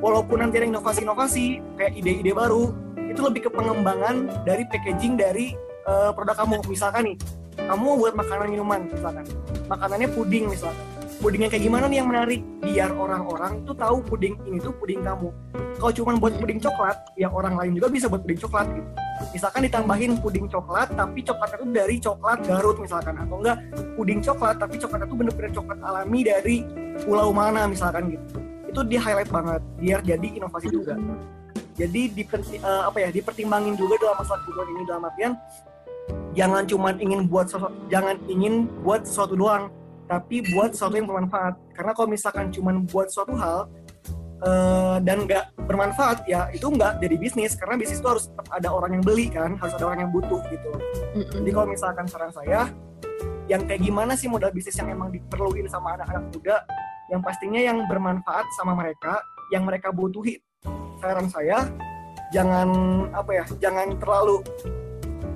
Walaupun 0.00 0.44
nanti 0.44 0.60
ada 0.60 0.68
inovasi-inovasi, 0.68 1.60
kayak 1.80 1.92
ide-ide 1.96 2.32
baru, 2.36 2.72
itu 3.08 3.20
lebih 3.20 3.48
ke 3.48 3.50
pengembangan 3.52 4.28
dari 4.44 4.68
packaging 4.68 5.16
dari 5.16 5.56
uh, 5.88 6.12
produk 6.12 6.36
kamu. 6.36 6.60
Misalkan 6.68 7.12
nih, 7.12 7.16
kamu 7.64 7.88
buat 7.96 8.12
makanan 8.12 8.46
minuman 8.52 8.80
misalkan. 8.88 9.24
Makanannya 9.72 10.08
puding 10.12 10.52
misalkan 10.52 10.95
puding 11.26 11.42
yang 11.42 11.50
kayak 11.50 11.66
gimana 11.66 11.84
nih 11.90 11.98
yang 11.98 12.06
menarik? 12.06 12.40
Biar 12.62 12.90
orang-orang 12.94 13.66
tuh 13.66 13.74
tahu 13.74 13.98
puding 13.98 14.38
ini 14.46 14.62
tuh 14.62 14.70
puding 14.78 15.02
kamu. 15.02 15.34
Kalau 15.74 15.90
cuma 15.90 16.14
buat 16.22 16.38
puding 16.38 16.62
coklat 16.62 16.94
yang 17.18 17.34
orang 17.34 17.58
lain 17.58 17.74
juga 17.74 17.90
bisa 17.90 18.06
buat 18.06 18.22
puding 18.22 18.38
coklat 18.46 18.70
gitu. 18.70 18.88
Misalkan 19.34 19.66
ditambahin 19.66 20.22
puding 20.22 20.46
coklat 20.46 20.86
tapi 20.94 21.26
coklatnya 21.26 21.58
tuh 21.58 21.70
dari 21.74 21.96
coklat 21.98 22.38
Garut 22.46 22.78
misalkan. 22.78 23.18
Atau 23.18 23.42
enggak 23.42 23.58
puding 23.98 24.20
coklat 24.22 24.54
tapi 24.54 24.74
coklatnya 24.78 25.06
tuh 25.10 25.18
bener-bener 25.18 25.50
coklat 25.50 25.78
alami 25.82 26.20
dari 26.22 26.56
pulau 27.02 27.34
mana 27.34 27.66
misalkan 27.66 28.06
gitu. 28.14 28.38
Itu 28.70 28.80
di 28.86 28.94
highlight 28.94 29.30
banget 29.34 29.62
biar 29.82 30.00
jadi 30.06 30.28
inovasi 30.30 30.70
juga. 30.70 30.94
Jadi 31.74 32.02
di 32.14 32.22
uh, 32.62 32.86
apa 32.86 33.02
ya 33.02 33.10
dipertimbangin 33.10 33.74
juga 33.74 33.98
dalam 33.98 34.14
masalah 34.22 34.38
kebutuhan 34.46 34.68
ini 34.78 34.82
dalam 34.86 35.02
artian 35.10 35.32
jangan 36.38 36.62
cuma 36.70 36.94
ingin 37.02 37.26
buat 37.26 37.50
sesuatu, 37.50 37.74
jangan 37.90 38.14
ingin 38.30 38.70
buat 38.86 39.02
sesuatu 39.02 39.34
doang 39.34 39.74
tapi 40.06 40.42
buat 40.54 40.74
sesuatu 40.74 40.94
yang 40.96 41.06
bermanfaat. 41.10 41.54
Karena 41.74 41.92
kalau 41.92 42.08
misalkan 42.10 42.50
cuma 42.54 42.72
buat 42.86 43.10
suatu 43.10 43.34
hal 43.34 43.66
uh, 44.42 44.96
dan 45.02 45.26
nggak 45.26 45.54
bermanfaat 45.66 46.24
ya 46.30 46.48
itu 46.54 46.66
nggak 46.66 47.02
jadi 47.02 47.16
bisnis. 47.18 47.58
Karena 47.58 47.74
bisnis 47.78 47.98
itu 47.98 48.08
harus 48.08 48.30
tetap 48.30 48.46
ada 48.50 48.68
orang 48.70 48.98
yang 48.98 49.04
beli 49.04 49.26
kan 49.28 49.58
harus 49.58 49.74
ada 49.74 49.84
orang 49.92 50.08
yang 50.08 50.12
butuh 50.14 50.40
gitu. 50.48 50.70
Jadi 51.42 51.50
kalau 51.50 51.66
misalkan 51.68 52.06
saran 52.06 52.32
saya 52.32 52.70
yang 53.46 53.62
kayak 53.62 53.82
gimana 53.82 54.18
sih 54.18 54.26
modal 54.26 54.50
bisnis 54.50 54.74
yang 54.78 54.90
emang 54.90 55.14
diperluin 55.14 55.66
sama 55.70 55.98
anak-anak 55.98 56.30
muda? 56.34 56.56
Yang 57.06 57.20
pastinya 57.22 57.60
yang 57.62 57.78
bermanfaat 57.86 58.46
sama 58.58 58.74
mereka 58.74 59.22
yang 59.54 59.62
mereka 59.62 59.94
butuhi. 59.94 60.42
Saran 60.98 61.28
saya 61.30 61.66
jangan 62.34 62.68
apa 63.14 63.30
ya 63.30 63.44
jangan 63.62 63.94
terlalu 64.02 64.42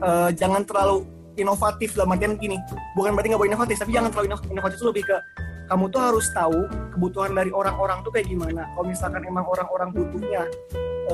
uh, 0.02 0.30
jangan 0.34 0.62
terlalu 0.66 1.06
inovatif 1.38 1.94
dalam 1.94 2.14
artian 2.14 2.34
gini 2.38 2.58
bukan 2.99 3.14
berarti 3.14 3.28
nggak 3.30 3.40
boleh 3.40 3.52
inovatif 3.54 3.76
tapi 3.78 3.92
jangan 3.94 4.10
terlalu 4.10 4.34
inovatif 4.50 4.76
itu 4.78 4.87
lebih 4.88 5.04
ke 5.06 5.16
kamu 5.70 5.87
tuh 5.87 6.02
harus 6.02 6.26
tahu 6.34 6.66
kebutuhan 6.99 7.30
dari 7.30 7.54
orang-orang 7.54 8.02
tuh 8.02 8.10
kayak 8.10 8.26
gimana. 8.26 8.66
Kalau 8.75 8.90
misalkan 8.90 9.22
emang 9.22 9.46
orang-orang 9.46 9.94
butuhnya 9.94 10.42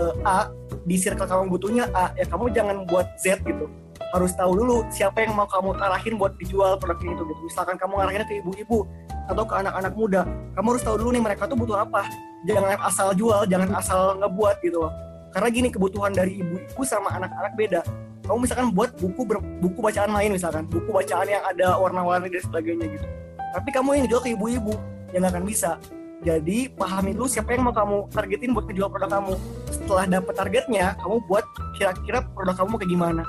uh, 0.01 0.13
A 0.25 0.49
di 0.89 0.97
circle 0.97 1.29
kamu 1.29 1.53
butuhnya 1.53 1.85
A 1.93 2.17
ya 2.17 2.25
kamu 2.25 2.49
jangan 2.57 2.89
buat 2.89 3.05
Z 3.21 3.45
gitu. 3.45 3.69
Harus 4.17 4.33
tahu 4.33 4.57
dulu 4.57 4.89
siapa 4.89 5.29
yang 5.29 5.37
mau 5.37 5.45
kamu 5.45 5.77
arahin 5.77 6.17
buat 6.17 6.41
dijual 6.41 6.81
produk 6.81 6.97
ini 7.05 7.13
itu 7.13 7.25
gitu. 7.29 7.41
Misalkan 7.45 7.77
kamu 7.77 7.95
arahinnya 8.01 8.25
ke 8.25 8.41
ibu-ibu 8.41 8.89
atau 9.29 9.45
ke 9.45 9.55
anak-anak 9.61 9.93
muda 9.93 10.23
kamu 10.57 10.67
harus 10.73 10.83
tahu 10.87 10.97
dulu 11.05 11.11
nih 11.13 11.23
mereka 11.29 11.45
tuh 11.45 11.59
butuh 11.61 11.77
apa. 11.85 12.09
Jangan 12.49 12.81
asal 12.81 13.13
jual 13.13 13.45
jangan 13.45 13.69
asal 13.77 14.17
ngebuat 14.25 14.65
gitu 14.65 14.89
loh. 14.89 14.93
Karena 15.37 15.53
gini 15.53 15.69
kebutuhan 15.69 16.17
dari 16.17 16.41
ibu-ibu 16.41 16.81
sama 16.81 17.13
anak-anak 17.13 17.53
beda 17.61 17.85
kamu 18.27 18.39
misalkan 18.43 18.69
buat 18.75 18.91
buku 18.99 19.23
ber, 19.23 19.39
buku 19.63 19.79
bacaan 19.79 20.11
lain 20.11 20.35
misalkan 20.35 20.67
buku 20.67 20.91
bacaan 20.91 21.27
yang 21.31 21.43
ada 21.47 21.79
warna-warni 21.79 22.29
dan 22.29 22.43
sebagainya 22.43 22.87
gitu 22.91 23.07
tapi 23.55 23.69
kamu 23.73 24.03
yang 24.03 24.07
jual 24.11 24.21
ke 24.21 24.35
ibu-ibu 24.35 24.75
yang 25.15 25.25
gak 25.25 25.39
akan 25.39 25.47
bisa 25.47 25.79
jadi 26.27 26.73
pahami 26.75 27.15
dulu 27.15 27.31
siapa 27.31 27.55
yang 27.55 27.71
mau 27.71 27.75
kamu 27.77 28.11
targetin 28.11 28.51
buat 28.51 28.67
ngejual 28.67 28.89
produk 28.91 29.11
kamu 29.21 29.35
setelah 29.71 30.05
dapet 30.11 30.35
targetnya 30.35 30.87
kamu 30.99 31.17
buat 31.31 31.45
kira-kira 31.79 32.19
produk 32.35 32.57
kamu 32.59 32.73
kayak 32.83 32.91
gimana 32.91 33.23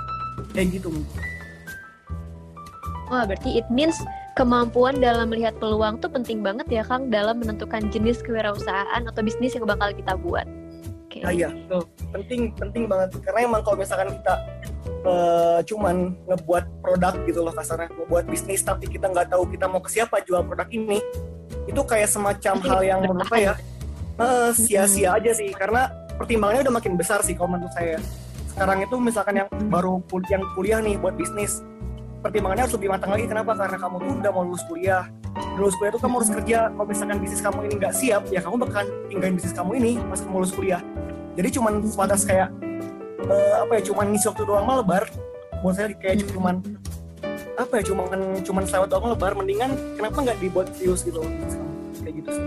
kayak 0.51 0.67
gitu 0.81 0.89
Wah, 3.07 3.23
berarti 3.23 3.55
it 3.55 3.67
means 3.71 3.95
kemampuan 4.35 4.99
dalam 4.99 5.31
melihat 5.31 5.55
peluang 5.63 5.95
tuh 6.03 6.11
penting 6.11 6.43
banget 6.43 6.67
ya, 6.67 6.83
Kang, 6.83 7.07
dalam 7.07 7.39
menentukan 7.39 7.87
jenis 7.87 8.19
kewirausahaan 8.19 9.07
atau 9.07 9.21
bisnis 9.23 9.55
yang 9.55 9.63
bakal 9.63 9.95
kita 9.95 10.19
buat. 10.19 10.43
Okay. 11.07 11.23
Nah, 11.23 11.31
iya, 11.31 11.49
tuh. 11.71 11.87
penting 12.11 12.51
penting 12.55 12.83
banget 12.87 13.15
karena 13.23 13.47
emang 13.47 13.63
kalau 13.63 13.79
misalkan 13.79 14.11
kita 14.11 14.33
uh, 15.05 15.59
cuman 15.63 16.15
ngebuat 16.27 16.83
produk 16.83 17.13
gitu 17.27 17.39
loh 17.43 17.53
kasarnya. 17.53 17.91
Ngebuat 17.93 18.25
bisnis 18.27 18.61
tapi 18.63 18.87
kita 18.87 19.11
nggak 19.11 19.31
tahu 19.31 19.47
kita 19.49 19.65
mau 19.67 19.81
ke 19.83 19.89
siapa 19.91 20.23
jual 20.23 20.43
produk 20.45 20.67
ini. 20.71 20.99
Itu 21.67 21.83
kayak 21.83 22.11
semacam 22.11 22.55
hal 22.63 22.79
yang 22.83 22.99
menurut 23.03 23.27
saya 23.27 23.53
uh, 24.19 24.51
sia-sia 24.51 25.15
aja 25.15 25.31
sih. 25.35 25.51
Karena 25.53 25.91
pertimbangannya 26.17 26.67
udah 26.67 26.75
makin 26.79 26.93
besar 26.95 27.21
sih 27.21 27.37
kalau 27.37 27.55
menurut 27.55 27.73
saya. 27.75 27.99
Sekarang 28.51 28.81
itu 28.81 28.95
misalkan 28.97 29.45
yang 29.45 29.49
baru 29.69 30.01
kul 30.09 30.25
yang 30.31 30.41
kuliah 30.57 30.81
nih 30.81 30.97
buat 30.97 31.13
bisnis 31.13 31.61
pertimbangannya 32.21 32.63
harus 32.67 32.75
lebih 32.75 32.89
matang 32.89 33.11
lagi. 33.13 33.25
Kenapa? 33.29 33.51
Karena 33.53 33.77
kamu 33.77 33.95
tuh 34.01 34.13
udah 34.19 34.31
mau 34.33 34.43
lulus 34.43 34.63
kuliah. 34.65 35.03
Lulus 35.55 35.75
kuliah 35.77 35.91
tuh 35.93 36.01
kamu 36.01 36.13
harus 36.19 36.31
kerja. 36.33 36.59
Kalau 36.73 36.87
misalkan 36.89 37.17
bisnis 37.21 37.41
kamu 37.41 37.59
ini 37.69 37.73
nggak 37.77 37.93
siap 37.93 38.23
ya 38.33 38.39
kamu 38.41 38.55
bakal 38.61 38.83
tinggalin 39.07 39.33
bisnis 39.37 39.53
kamu 39.53 39.71
ini 39.79 39.91
pas 40.09 40.19
kamu 40.19 40.35
lulus 40.43 40.53
kuliah. 40.53 40.81
Jadi 41.37 41.49
cuman 41.53 41.73
sebatas 41.85 42.25
kayak 42.25 42.49
uh, 43.25 43.53
apa 43.65 43.71
ya 43.79 43.81
cuman 43.89 44.05
ngisi 44.13 44.25
waktu 44.29 44.43
doang 44.45 44.65
mah 44.65 44.85
lebar 44.85 45.03
buat 45.65 45.73
saya 45.73 45.93
kayak 45.97 46.21
hmm. 46.21 46.31
cuman 46.37 46.55
apa 47.57 47.73
ya 47.81 47.83
cuman 47.89 48.05
cuman 48.45 48.63
selewat 48.69 48.89
doang 48.93 49.09
lebar 49.17 49.33
mendingan 49.33 49.73
kenapa 49.97 50.17
nggak 50.21 50.37
dibuat 50.37 50.67
serius 50.77 51.01
gitu 51.01 51.21
kayak 52.05 52.15
gitu 52.21 52.29
sih 52.29 52.45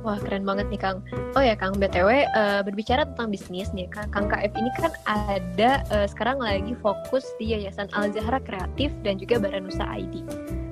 Wah 0.00 0.16
keren 0.16 0.48
banget 0.48 0.72
nih 0.72 0.80
Kang. 0.80 1.04
Oh 1.36 1.44
ya 1.44 1.52
Kang, 1.52 1.76
btw 1.76 2.08
uh, 2.08 2.24
eh, 2.24 2.60
berbicara 2.64 3.04
tentang 3.04 3.28
bisnis 3.28 3.68
nih 3.76 3.84
Kang, 3.92 4.08
Kang 4.08 4.32
KF 4.32 4.52
ini 4.56 4.70
kan 4.80 4.92
ada 5.04 5.84
uh, 5.92 6.08
sekarang 6.08 6.40
lagi 6.40 6.72
fokus 6.80 7.28
di 7.36 7.52
Yayasan 7.52 7.92
Al 7.92 8.08
Zahra 8.08 8.40
Kreatif 8.40 8.88
dan 9.04 9.20
juga 9.20 9.36
Baranusa 9.36 9.84
ID. 9.84 10.24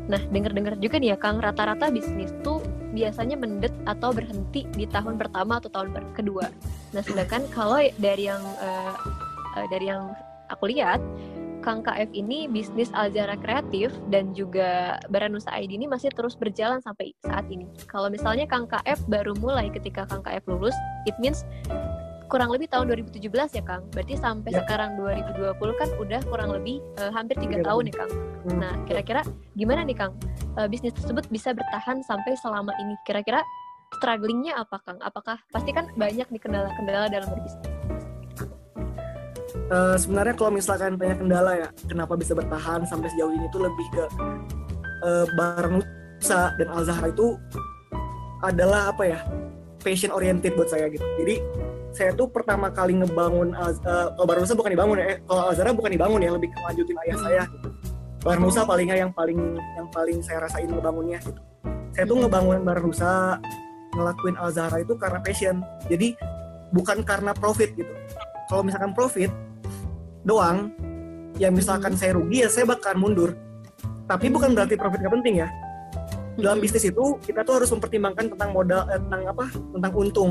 Nah 0.09 0.25
dengar-dengar 0.33 0.81
juga 0.81 0.97
nih 0.97 1.13
ya 1.13 1.17
Kang, 1.21 1.45
rata-rata 1.45 1.93
bisnis 1.93 2.33
tuh 2.41 2.65
biasanya 2.99 3.39
mendet 3.39 3.71
atau 3.87 4.11
berhenti 4.11 4.67
di 4.75 4.85
tahun 4.91 5.15
pertama 5.15 5.63
atau 5.63 5.71
tahun 5.71 5.95
kedua. 6.19 6.51
Nah, 6.91 7.03
sedangkan 7.07 7.47
kalau 7.55 7.79
dari 8.03 8.27
yang 8.27 8.43
uh, 8.59 8.95
uh, 9.55 9.67
dari 9.71 9.87
yang 9.87 10.11
aku 10.51 10.75
lihat, 10.75 10.99
Kang 11.63 11.83
KF 11.83 12.11
ini 12.15 12.47
bisnis 12.49 12.89
Alzara 12.95 13.35
Kreatif 13.39 13.93
dan 14.09 14.33
juga 14.33 14.97
Baranusa 15.11 15.51
ID 15.53 15.77
ini 15.77 15.87
masih 15.91 16.09
terus 16.15 16.39
berjalan 16.39 16.79
sampai 16.81 17.13
saat 17.27 17.45
ini. 17.51 17.67
Kalau 17.91 18.09
misalnya 18.09 18.47
Kang 18.49 18.71
KF 18.71 19.05
baru 19.11 19.37
mulai 19.39 19.69
ketika 19.69 20.07
Kang 20.07 20.23
KF 20.23 20.47
lulus, 20.49 20.75
it 21.05 21.15
means 21.21 21.43
kurang 22.29 22.53
lebih 22.53 22.69
tahun 22.69 22.93
2017 22.93 23.25
ya 23.57 23.63
Kang. 23.65 23.83
Berarti 23.91 24.15
sampai 24.21 24.53
ya. 24.53 24.61
sekarang 24.63 25.01
2020 25.01 25.81
kan 25.81 25.89
udah 25.97 26.21
kurang 26.29 26.51
lebih 26.53 26.85
uh, 27.01 27.11
hampir 27.11 27.41
tiga 27.41 27.65
tahun 27.65 27.89
ya 27.89 27.95
Kang. 28.05 28.13
Hmm. 28.13 28.59
Nah, 28.61 28.73
kira-kira 28.85 29.25
gimana 29.57 29.83
nih 29.83 29.97
Kang? 29.97 30.13
Uh, 30.55 30.69
bisnis 30.69 30.93
tersebut 30.95 31.25
bisa 31.33 31.57
bertahan 31.57 32.05
sampai 32.05 32.37
selama 32.39 32.77
ini. 32.79 32.95
Kira-kira 33.09 33.41
strugglingnya 33.97 34.61
apa 34.61 34.77
Kang? 34.85 35.01
Apakah 35.01 35.41
pasti 35.51 35.73
kan 35.73 35.89
banyak 35.97 36.29
nih 36.29 36.41
kendala-kendala 36.41 37.09
dalam 37.09 37.29
berbisnis? 37.33 37.67
Uh, 39.69 39.97
sebenarnya 39.97 40.37
kalau 40.37 40.53
misalkan 40.53 40.97
banyak 40.97 41.21
kendala 41.21 41.53
ya, 41.57 41.69
kenapa 41.89 42.17
bisa 42.17 42.37
bertahan 42.37 42.85
sampai 42.89 43.09
sejauh 43.13 43.33
ini 43.33 43.49
tuh 43.53 43.65
lebih 43.65 43.87
ke 43.93 44.05
uh, 45.05 45.25
barang 45.37 45.81
Nusa 45.81 46.57
dan 46.57 46.69
Al 46.73 46.83
Zahra 46.85 47.09
itu 47.13 47.37
adalah 48.45 48.93
apa 48.93 49.03
ya 49.05 49.21
passion 49.81 50.13
oriented 50.13 50.57
buat 50.57 50.69
saya 50.73 50.89
gitu. 50.89 51.05
Jadi 51.21 51.41
saya 51.99 52.15
tuh 52.15 52.31
pertama 52.31 52.71
kali 52.71 52.95
ngebangun 53.03 53.51
uh, 53.59 53.75
kalau 54.15 54.27
Barang 54.31 54.47
Nusa 54.47 54.55
bukan 54.55 54.71
dibangun 54.71 54.97
ya, 55.03 55.07
eh, 55.11 55.19
kalau 55.27 55.51
Al 55.51 55.55
Zahra 55.59 55.75
bukan 55.75 55.91
dibangun 55.91 56.21
ya, 56.23 56.31
lebih 56.31 56.55
kelanjutin 56.55 56.97
ayah 57.03 57.17
saya. 57.19 57.43
Gitu. 57.51 57.69
Barang 58.23 58.43
Nusa 58.47 58.63
palingnya 58.63 58.97
yang 59.03 59.11
paling 59.11 59.39
yang 59.75 59.89
paling 59.91 60.23
saya 60.23 60.47
rasain 60.47 60.71
ngebangunnya 60.71 61.19
gitu. 61.27 61.41
Saya 61.91 62.05
tuh 62.07 62.17
ngebangun 62.23 62.63
Barang 62.63 62.87
Nusa 62.87 63.43
ngelakuin 63.99 64.37
Al 64.39 64.51
Zahra 64.55 64.79
itu 64.79 64.95
karena 64.95 65.19
passion 65.19 65.65
jadi 65.91 66.15
bukan 66.71 67.01
karena 67.03 67.33
profit 67.33 67.73
gitu 67.73 67.91
kalau 68.47 68.63
misalkan 68.63 68.93
profit 68.93 69.33
doang 70.23 70.73
ya 71.41 71.49
misalkan 71.49 71.97
saya 71.97 72.15
rugi 72.15 72.45
ya 72.45 72.49
saya 72.53 72.69
bakal 72.69 72.95
mundur 73.01 73.33
tapi 74.05 74.29
bukan 74.29 74.53
berarti 74.53 74.77
profit 74.77 75.01
gak 75.01 75.15
penting 75.21 75.45
ya 75.45 75.49
dalam 76.39 76.63
bisnis 76.63 76.87
itu 76.87 77.19
kita 77.19 77.43
tuh 77.43 77.59
harus 77.59 77.71
mempertimbangkan 77.75 78.31
tentang 78.31 78.51
modal 78.55 78.87
eh, 78.95 79.01
tentang 79.03 79.23
apa? 79.27 79.45
Tentang 79.51 79.93
untung. 79.99 80.31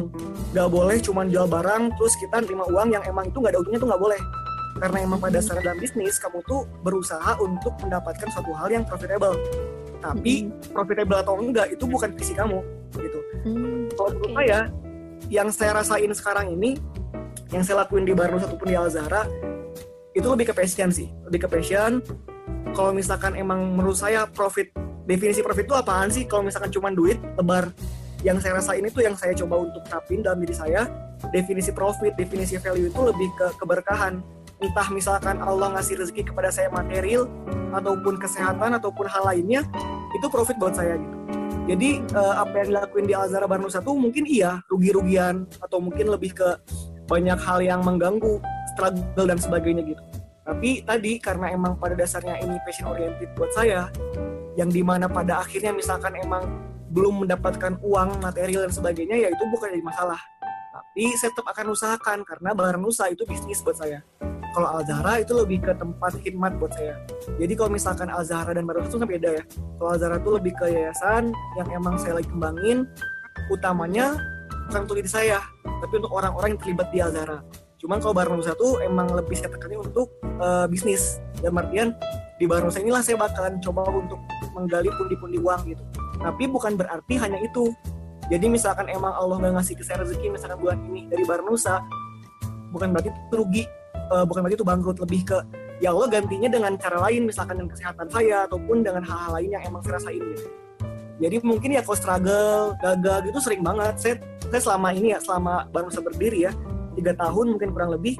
Gak 0.55 0.69
boleh 0.71 0.97
cuma 1.03 1.27
jual 1.27 1.45
barang 1.51 1.83
terus 1.99 2.15
kita 2.15 2.39
terima 2.47 2.63
uang 2.71 2.95
yang 2.95 3.03
emang 3.03 3.27
itu 3.27 3.37
nggak 3.43 3.51
ada 3.51 3.59
untungnya 3.59 3.81
tuh 3.83 3.89
nggak 3.91 4.01
boleh. 4.01 4.21
Karena 4.77 4.97
emang 5.03 5.19
pada 5.19 5.39
saat 5.43 5.59
dalam 5.59 5.77
bisnis 5.81 6.15
kamu 6.21 6.39
tuh 6.47 6.63
berusaha 6.85 7.35
untuk 7.43 7.75
mendapatkan 7.83 8.27
suatu 8.31 8.55
hal 8.55 8.71
yang 8.71 8.87
profitable. 8.87 9.35
Tapi 9.99 10.47
profitable 10.71 11.19
atau 11.19 11.35
enggak 11.35 11.75
itu 11.75 11.83
bukan 11.83 12.15
visi 12.15 12.31
kamu 12.31 12.63
gitu. 12.95 13.19
Hmm, 13.43 13.91
kalau 13.91 14.09
menurut 14.15 14.31
okay. 14.31 14.37
saya 14.47 14.59
yang 15.27 15.49
saya 15.51 15.71
rasain 15.75 16.11
sekarang 16.15 16.55
ini 16.55 16.79
yang 17.51 17.67
saya 17.67 17.83
lakuin 17.83 18.07
di 18.07 18.15
Barno 18.15 18.39
ataupun 18.39 18.67
di 18.69 18.77
Alzara 18.79 19.27
itu 20.15 20.27
lebih 20.29 20.49
ke 20.49 20.53
passion 20.55 20.87
sih. 20.87 21.11
Lebih 21.27 21.45
ke 21.45 21.47
passion. 21.51 21.99
Kalau 22.71 22.93
misalkan 22.93 23.33
emang 23.35 23.75
menurut 23.75 23.97
saya 23.97 24.29
profit 24.29 24.69
definisi 25.07 25.39
profit 25.39 25.65
itu 25.65 25.73
apaan 25.73 26.11
sih? 26.11 26.27
Kalau 26.27 26.43
misalkan 26.43 26.69
cuma 26.69 26.91
duit 26.91 27.17
lebar. 27.39 27.71
Yang 28.25 28.43
saya 28.43 28.53
rasain 28.59 28.83
itu 28.83 28.99
yang 28.99 29.13
saya 29.13 29.31
coba 29.37 29.61
untuk 29.61 29.85
tapin 29.85 30.25
dalam 30.25 30.41
diri 30.41 30.51
saya 30.51 30.89
definisi 31.29 31.69
profit 31.73 32.13
definisi 32.17 32.57
value 32.57 32.89
itu 32.89 33.01
lebih 33.01 33.29
ke 33.37 33.47
keberkahan. 33.61 34.21
Entah 34.57 34.89
misalkan 34.89 35.37
Allah 35.37 35.77
ngasih 35.77 36.01
rezeki 36.01 36.33
kepada 36.33 36.49
saya 36.49 36.73
material 36.73 37.29
ataupun 37.77 38.17
kesehatan 38.17 38.73
ataupun 38.81 39.05
hal 39.05 39.21
lainnya 39.21 39.61
itu 40.17 40.25
profit 40.33 40.57
buat 40.57 40.73
saya 40.73 40.97
gitu. 40.97 41.17
Jadi 41.67 42.01
uh, 42.15 42.41
apa 42.41 42.63
yang 42.63 42.67
dilakuin 42.73 43.05
di 43.05 43.13
Al 43.13 43.27
Azhar 43.29 43.45
Barnusa 43.45 43.85
tuh 43.85 43.93
mungkin 43.93 44.25
iya 44.25 44.63
rugi-rugian 44.71 45.45
atau 45.61 45.77
mungkin 45.77 46.09
lebih 46.09 46.33
ke 46.33 46.49
banyak 47.05 47.37
hal 47.37 47.59
yang 47.61 47.85
mengganggu 47.85 48.41
struggle 48.73 49.27
dan 49.29 49.37
sebagainya 49.37 49.83
gitu. 49.85 50.03
Tapi 50.47 50.81
tadi 50.87 51.19
karena 51.19 51.51
emang 51.51 51.75
pada 51.75 51.93
dasarnya 51.93 52.39
ini 52.39 52.55
passion 52.63 52.87
oriented 52.87 53.29
buat 53.35 53.51
saya 53.51 53.91
yang 54.57 54.73
di 54.73 54.81
mana 54.81 55.05
pada 55.05 55.45
akhirnya 55.45 55.71
misalkan 55.71 56.17
emang 56.17 56.43
belum 56.89 57.23
mendapatkan 57.23 57.77
uang 57.85 58.19
material 58.19 58.65
dan 58.65 58.73
sebagainya 58.73 59.15
ya 59.15 59.29
itu 59.29 59.43
bukan 59.53 59.69
jadi 59.69 59.85
masalah. 59.85 60.19
Tapi 60.73 61.13
saya 61.17 61.29
tetap 61.31 61.47
akan 61.53 61.65
usahakan 61.73 62.17
karena 62.25 62.51
Barnusa 62.57 63.05
itu 63.13 63.21
bisnis 63.29 63.61
buat 63.61 63.77
saya. 63.77 64.01
Kalau 64.57 64.73
Al 64.73 64.81
Zahra 64.89 65.21
itu 65.21 65.37
lebih 65.37 65.61
ke 65.61 65.71
tempat 65.77 66.17
khidmat 66.17 66.57
buat 66.57 66.73
saya. 66.73 66.97
Jadi 67.37 67.53
kalau 67.53 67.69
misalkan 67.69 68.09
Al 68.09 68.25
Zahra 68.25 68.57
dan 68.57 68.65
Barus 68.65 68.89
itu 68.89 68.97
kan 68.97 69.05
beda 69.05 69.29
ya. 69.37 69.43
Kalau 69.77 69.89
Al 69.93 69.99
Zahra 70.01 70.17
itu 70.17 70.31
lebih 70.33 70.53
ke 70.57 70.65
yayasan 70.65 71.29
yang 71.61 71.67
emang 71.69 71.95
saya 72.01 72.17
lagi 72.17 72.29
kembangin 72.31 72.89
utamanya 73.53 74.17
bukan 74.67 74.79
untuk 74.83 74.97
diri 74.99 75.07
saya 75.11 75.39
tapi 75.63 75.93
untuk 76.01 76.11
orang-orang 76.11 76.57
yang 76.57 76.61
terlibat 76.61 76.87
di 76.89 76.99
Al 76.99 77.13
Zahra 77.13 77.39
cuman 77.77 78.01
kalau 78.01 78.15
Barnusa 78.17 78.57
itu 78.57 78.81
emang 78.81 79.13
lebih 79.13 79.37
saya 79.37 79.53
tekannya 79.53 79.77
untuk 79.85 80.09
uh, 80.41 80.65
bisnis. 80.65 81.21
Dan 81.37 81.53
artian 81.53 81.93
di 82.37 82.45
Barnusa 82.45 82.77
inilah 82.77 83.01
saya 83.01 83.17
bakalan 83.17 83.57
coba 83.57 83.89
untuk 83.89 84.21
menggali 84.53 84.93
pundi-pundi 84.93 85.41
uang 85.41 85.61
gitu. 85.73 85.83
Tapi 86.21 86.43
bukan 86.45 86.77
berarti 86.77 87.17
hanya 87.17 87.41
itu. 87.41 87.73
Jadi 88.29 88.45
misalkan 88.45 88.85
emang 88.93 89.15
Allah 89.15 89.41
nggak 89.41 89.53
ngasih 89.57 89.73
ke 89.79 89.83
saya 89.87 90.05
rezeki 90.05 90.29
misalkan 90.29 90.61
bulan 90.61 90.77
ini 90.85 91.09
dari 91.09 91.23
Barnusa 91.25 91.81
bukan 92.75 92.91
berarti 92.91 93.09
itu 93.09 93.35
rugi 93.39 93.63
uh, 94.13 94.27
bukan 94.27 94.45
berarti 94.45 94.57
itu 94.59 94.67
bangkrut. 94.67 94.97
Lebih 95.01 95.21
ke 95.25 95.37
ya 95.81 95.89
Allah 95.95 96.07
gantinya 96.13 96.49
dengan 96.51 96.77
cara 96.77 96.97
lain 97.09 97.25
misalkan 97.25 97.57
dengan 97.57 97.73
kesehatan 97.73 98.07
saya 98.13 98.45
ataupun 98.45 98.85
dengan 98.85 99.01
hal-hal 99.01 99.31
lain 99.41 99.49
yang 99.57 99.63
emang 99.65 99.81
saya 99.81 99.97
rasain 99.97 100.21
gitu. 100.21 100.49
Jadi 101.17 101.35
mungkin 101.41 101.73
ya 101.73 101.81
kalau 101.81 101.97
struggle 101.97 102.77
gagal 102.77 103.17
gitu 103.25 103.39
sering 103.41 103.61
banget. 103.65 103.95
Saya 103.97 104.15
saya 104.53 104.61
selama 104.61 104.93
ini 104.93 105.17
ya 105.17 105.19
selama 105.23 105.65
Barnusa 105.73 106.05
berdiri 106.05 106.45
ya 106.45 106.53
tiga 106.93 107.17
tahun 107.17 107.57
mungkin 107.57 107.69
kurang 107.73 107.93
lebih 107.93 108.17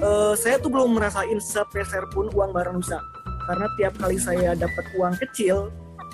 uh, 0.00 0.32
saya 0.32 0.56
tuh 0.56 0.72
belum 0.72 0.96
merasain 0.96 1.36
sepeser 1.38 2.08
pun 2.10 2.32
uang 2.32 2.50
Barnusa 2.50 3.00
karena 3.46 3.66
tiap 3.78 3.94
kali 4.00 4.16
saya 4.20 4.52
dapat 4.58 4.84
uang 4.96 5.14
kecil 5.20 5.70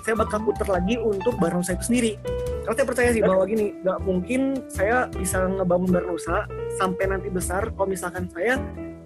saya 0.07 0.23
bakal 0.23 0.39
putar 0.39 0.71
lagi 0.71 0.95
untuk 0.95 1.35
Barnusa 1.35 1.75
itu 1.75 1.91
sendiri. 1.91 2.13
Karena 2.63 2.75
saya 2.79 2.87
percaya 2.87 3.09
sih 3.11 3.19
bahwa 3.19 3.43
gini 3.43 3.75
nggak 3.83 3.99
mungkin 4.07 4.41
saya 4.71 5.11
bisa 5.11 5.51
ngebangun 5.51 5.91
Barnusa 5.91 6.47
sampai 6.79 7.11
nanti 7.11 7.27
besar 7.27 7.67
kalau 7.75 7.91
misalkan 7.91 8.31
saya 8.31 8.55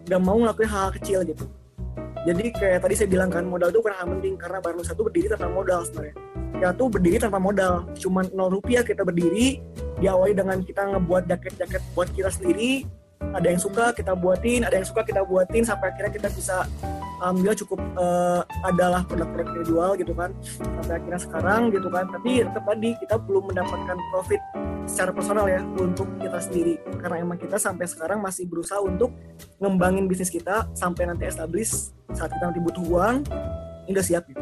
nggak 0.05 0.21
mau 0.21 0.37
ngelakuin 0.37 0.69
hal, 0.69 0.81
hal 0.89 0.91
kecil 1.01 1.25
gitu. 1.25 1.49
Jadi 2.21 2.53
kayak 2.53 2.85
tadi 2.85 2.93
saya 2.93 3.09
bilang 3.09 3.33
kan 3.33 3.49
modal 3.49 3.73
itu 3.73 3.81
kurang 3.81 4.13
penting 4.13 4.37
karena 4.37 4.61
Barnusa 4.61 4.93
itu 4.93 5.01
berdiri 5.01 5.27
tanpa 5.33 5.49
modal 5.49 5.81
sebenarnya. 5.89 6.15
Ya 6.61 6.69
tuh 6.69 6.87
berdiri 6.93 7.17
tanpa 7.17 7.41
modal 7.41 7.89
cuman 7.97 8.29
nol 8.37 8.61
rupiah 8.61 8.85
kita 8.85 9.01
berdiri 9.01 9.57
diawali 9.97 10.37
dengan 10.37 10.61
kita 10.61 10.85
ngebuat 10.85 11.25
jaket-jaket 11.25 11.81
buat 11.97 12.13
kita 12.13 12.29
sendiri 12.29 12.85
ada 13.33 13.47
yang 13.49 13.61
suka 13.61 13.93
kita 13.93 14.13
buatin 14.13 14.65
ada 14.65 14.77
yang 14.77 14.85
suka 14.85 15.01
kita 15.05 15.25
buatin 15.25 15.65
sampai 15.65 15.93
akhirnya 15.93 16.13
kita 16.13 16.29
bisa 16.33 16.65
alhamdulillah 17.21 17.57
cukup 17.61 17.79
uh, 17.95 18.41
adalah 18.65 19.05
produk-produk 19.05 19.61
dijual 19.61 19.93
gitu 19.95 20.11
kan 20.17 20.33
sampai 20.81 20.97
akhirnya 20.97 21.21
sekarang 21.21 21.61
gitu 21.69 21.87
kan 21.93 22.09
tapi 22.09 22.41
tetap 22.41 22.63
tadi 22.65 22.89
kita 22.97 23.15
belum 23.21 23.43
mendapatkan 23.53 23.97
profit 24.09 24.41
secara 24.89 25.13
personal 25.13 25.45
ya 25.45 25.61
untuk 25.77 26.09
kita 26.17 26.41
sendiri 26.41 26.75
karena 26.97 27.21
emang 27.21 27.37
kita 27.37 27.61
sampai 27.61 27.85
sekarang 27.85 28.19
masih 28.19 28.49
berusaha 28.49 28.81
untuk 28.81 29.13
ngembangin 29.61 30.09
bisnis 30.09 30.33
kita 30.33 30.65
sampai 30.73 31.05
nanti 31.07 31.29
establish 31.29 31.93
saat 32.11 32.33
kita 32.33 32.49
nanti 32.49 32.59
butuh 32.59 32.83
uang 32.89 33.23
ini 33.87 33.93
udah 33.93 34.05
siap 34.05 34.25
gitu. 34.29 34.41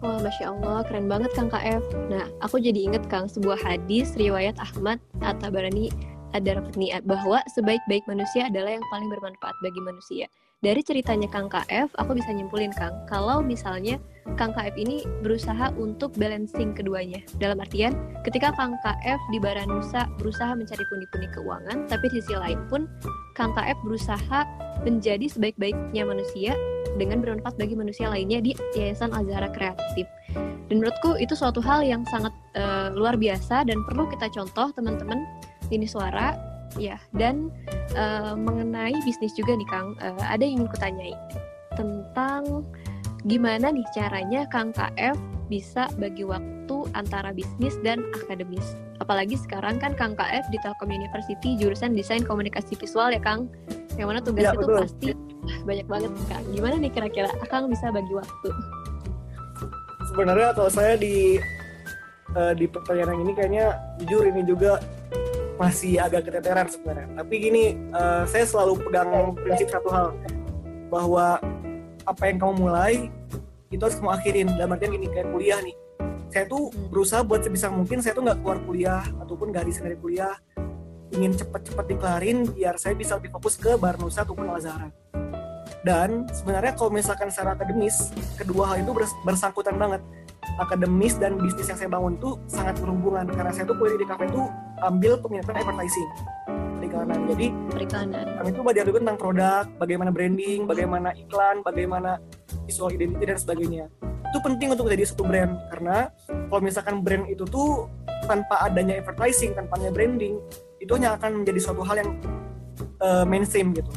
Wah, 0.00 0.16
Masya 0.16 0.48
Allah, 0.48 0.80
keren 0.88 1.12
banget 1.12 1.28
Kang 1.36 1.52
KF. 1.52 1.84
Nah, 2.08 2.24
aku 2.40 2.56
jadi 2.56 2.88
inget 2.88 3.04
Kang, 3.12 3.28
sebuah 3.28 3.60
hadis 3.60 4.16
riwayat 4.16 4.56
Ahmad 4.56 4.96
At-Tabarani 5.20 5.92
niat 6.78 7.04
bahwa 7.04 7.44
sebaik-baik 7.52 8.08
manusia 8.08 8.48
adalah 8.48 8.80
yang 8.80 8.86
paling 8.88 9.12
bermanfaat 9.12 9.56
bagi 9.60 9.80
manusia. 9.84 10.26
Dari 10.60 10.84
ceritanya 10.84 11.24
Kang 11.32 11.48
KF, 11.48 11.88
aku 11.96 12.12
bisa 12.12 12.36
nyimpulin 12.36 12.68
Kang, 12.76 12.92
kalau 13.08 13.40
misalnya 13.40 13.96
Kang 14.36 14.52
KF 14.52 14.76
ini 14.76 15.08
berusaha 15.24 15.72
untuk 15.72 16.12
balancing 16.20 16.76
keduanya. 16.76 17.24
Dalam 17.40 17.64
artian, 17.64 17.96
ketika 18.28 18.52
Kang 18.52 18.76
KF 18.84 19.16
di 19.32 19.40
Baranusa 19.40 20.04
berusaha 20.20 20.52
mencari 20.52 20.84
pundi-pundi 20.92 21.32
keuangan, 21.32 21.88
tapi 21.88 22.12
di 22.12 22.20
sisi 22.20 22.36
lain 22.36 22.60
pun 22.68 22.84
Kang 23.32 23.56
KF 23.56 23.80
berusaha 23.88 24.44
menjadi 24.84 25.32
sebaik-baiknya 25.32 26.04
manusia 26.04 26.52
dengan 27.00 27.24
bermanfaat 27.24 27.56
bagi 27.56 27.72
manusia 27.72 28.12
lainnya 28.12 28.44
di 28.44 28.52
Yayasan 28.76 29.16
Azhara 29.16 29.48
Kreatif. 29.56 30.04
Dan 30.68 30.84
menurutku 30.84 31.16
itu 31.16 31.32
suatu 31.32 31.64
hal 31.64 31.88
yang 31.88 32.04
sangat 32.12 32.36
uh, 32.60 32.92
luar 32.92 33.16
biasa 33.16 33.64
dan 33.64 33.80
perlu 33.88 34.04
kita 34.12 34.28
contoh 34.28 34.68
teman-teman 34.76 35.24
ini 35.72 35.88
suara 35.88 36.49
ya 36.78 36.98
dan 37.16 37.50
uh, 37.96 38.38
mengenai 38.38 38.94
bisnis 39.02 39.34
juga 39.34 39.56
nih 39.56 39.68
Kang. 39.70 39.96
Uh, 39.98 40.22
ada 40.22 40.42
yang 40.44 40.62
ingin 40.62 40.70
kutanyai 40.70 41.14
tentang 41.74 42.66
gimana 43.26 43.72
nih 43.72 43.86
caranya 43.96 44.46
Kang 44.48 44.70
KF 44.74 45.16
bisa 45.50 45.90
bagi 45.98 46.22
waktu 46.22 46.76
antara 46.94 47.34
bisnis 47.34 47.74
dan 47.82 48.06
akademis. 48.14 48.78
Apalagi 49.02 49.34
sekarang 49.34 49.82
kan 49.82 49.98
Kang 49.98 50.14
KF 50.14 50.46
di 50.54 50.58
Telkom 50.62 50.94
University 50.94 51.58
jurusan 51.58 51.92
desain 51.92 52.22
komunikasi 52.22 52.78
visual 52.78 53.10
ya 53.10 53.20
Kang. 53.20 53.50
Yang 53.98 54.06
mana 54.06 54.20
tugas 54.22 54.46
ya, 54.46 54.54
itu 54.54 54.64
betul. 54.64 54.78
pasti 54.86 55.08
banyak 55.66 55.86
banget 55.90 56.10
Kang. 56.30 56.44
Gimana 56.54 56.74
nih 56.78 56.90
kira-kira 56.94 57.28
Kang 57.50 57.66
bisa 57.66 57.90
bagi 57.90 58.14
waktu? 58.14 58.48
Sebenarnya 60.14 60.54
kalau 60.54 60.70
saya 60.70 60.94
di 60.94 61.38
uh, 62.38 62.54
di 62.54 62.66
pertanyaan 62.70 63.18
ini 63.26 63.32
kayaknya 63.34 63.66
jujur 64.02 64.22
ini 64.30 64.42
juga 64.46 64.78
masih 65.60 66.00
agak 66.00 66.24
keteteran 66.24 66.64
sebenarnya. 66.72 67.20
Tapi 67.20 67.34
gini, 67.36 67.64
uh, 67.92 68.24
saya 68.24 68.48
selalu 68.48 68.80
pegang 68.80 69.36
prinsip 69.36 69.68
satu 69.68 69.92
hal 69.92 70.16
bahwa 70.88 71.36
apa 72.08 72.22
yang 72.32 72.40
kamu 72.40 72.54
mulai 72.64 73.12
itu 73.68 73.82
harus 73.84 74.00
kamu 74.00 74.10
akhirin. 74.16 74.48
Dalam 74.56 74.72
artian 74.72 74.96
gini 74.96 75.06
kayak 75.12 75.28
kuliah 75.28 75.60
nih. 75.60 75.76
Saya 76.32 76.48
tuh 76.48 76.72
berusaha 76.88 77.20
buat 77.20 77.44
sebisa 77.44 77.68
mungkin 77.68 78.00
saya 78.00 78.16
tuh 78.16 78.24
nggak 78.24 78.40
keluar 78.40 78.58
kuliah 78.64 79.02
ataupun 79.20 79.52
nggak 79.52 79.68
resign 79.68 79.92
dari 79.92 79.98
kuliah. 80.00 80.32
Ingin 81.12 81.36
cepet-cepet 81.36 81.84
dikelarin 81.92 82.38
biar 82.54 82.80
saya 82.80 82.96
bisa 82.96 83.20
lebih 83.20 83.34
fokus 83.34 83.60
ke 83.60 83.76
Barnusa 83.76 84.24
ataupun 84.24 84.46
Al 84.46 84.62
Dan 85.82 86.24
sebenarnya 86.30 86.72
kalau 86.72 86.94
misalkan 86.94 87.28
secara 87.34 87.58
akademis, 87.58 88.14
kedua 88.38 88.72
hal 88.72 88.86
itu 88.86 88.94
bersangkutan 89.26 89.74
banget 89.74 90.00
akademis 90.58 91.14
dan 91.20 91.38
bisnis 91.38 91.70
yang 91.70 91.78
saya 91.78 91.90
bangun 91.92 92.18
tuh 92.18 92.40
sangat 92.50 92.80
berhubungan. 92.82 93.28
Karena 93.30 93.52
saya 93.54 93.68
tuh 93.68 93.76
kuliah 93.78 94.00
di 94.00 94.08
kafe 94.08 94.26
tuh 94.32 94.48
ambil 94.82 95.20
peminatan 95.20 95.54
advertising 95.60 96.10
perikanan 96.80 97.28
jadi 97.28 97.46
perikanan. 97.68 98.26
kami 98.40 98.48
itu 98.50 98.60
belajar 98.64 98.84
juga 98.88 98.98
tentang 99.04 99.18
produk 99.20 99.64
bagaimana 99.76 100.10
branding 100.10 100.64
bagaimana 100.64 101.12
iklan 101.12 101.60
bagaimana 101.60 102.16
visual 102.64 102.90
identity 102.90 103.24
dan 103.28 103.38
sebagainya. 103.38 103.84
Itu 104.00 104.38
penting 104.40 104.72
untuk 104.72 104.88
menjadi 104.88 105.12
satu 105.12 105.22
brand. 105.28 105.54
Karena 105.68 106.08
kalau 106.48 106.62
misalkan 106.64 107.04
brand 107.04 107.28
itu 107.28 107.44
tuh 107.44 107.86
tanpa 108.24 108.64
adanya 108.64 108.98
advertising 108.98 109.52
tanpa 109.54 109.76
adanya 109.78 109.92
branding 109.94 110.34
itu 110.80 110.90
hanya 110.96 111.14
akan 111.20 111.44
menjadi 111.44 111.60
suatu 111.60 111.82
hal 111.84 112.00
yang 112.00 112.10
uh, 113.04 113.24
mainstream 113.28 113.76
gitu. 113.76 113.90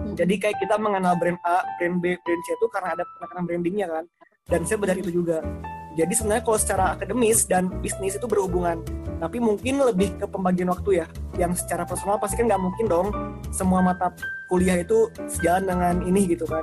Hmm. 0.00 0.16
jadi 0.16 0.32
kayak 0.40 0.56
kita 0.62 0.80
mengenal 0.80 1.12
brand 1.18 1.36
A, 1.44 1.60
brand 1.76 2.00
B, 2.00 2.16
brand 2.24 2.42
C 2.48 2.56
itu 2.56 2.66
karena 2.72 2.96
ada 2.96 3.04
penekanan 3.18 3.44
brandingnya 3.44 3.86
kan. 3.90 4.04
Dan 4.48 4.60
saya 4.64 4.80
belajar 4.80 4.96
itu 4.96 5.10
juga 5.12 5.44
jadi 5.98 6.12
sebenarnya 6.14 6.44
kalau 6.46 6.58
secara 6.58 6.84
akademis 6.94 7.50
dan 7.50 7.66
bisnis 7.82 8.14
itu 8.14 8.26
berhubungan. 8.30 8.82
Tapi 9.18 9.36
mungkin 9.42 9.82
lebih 9.82 10.16
ke 10.16 10.24
pembagian 10.24 10.70
waktu 10.70 11.04
ya 11.04 11.06
yang 11.36 11.52
secara 11.52 11.84
personal 11.84 12.16
pasti 12.16 12.40
kan 12.40 12.48
nggak 12.48 12.62
mungkin 12.62 12.86
dong 12.88 13.08
semua 13.50 13.82
mata 13.82 14.14
kuliah 14.48 14.80
itu 14.80 15.10
sejalan 15.26 15.66
dengan 15.66 15.94
ini 16.06 16.30
gitu 16.30 16.46
kan. 16.46 16.62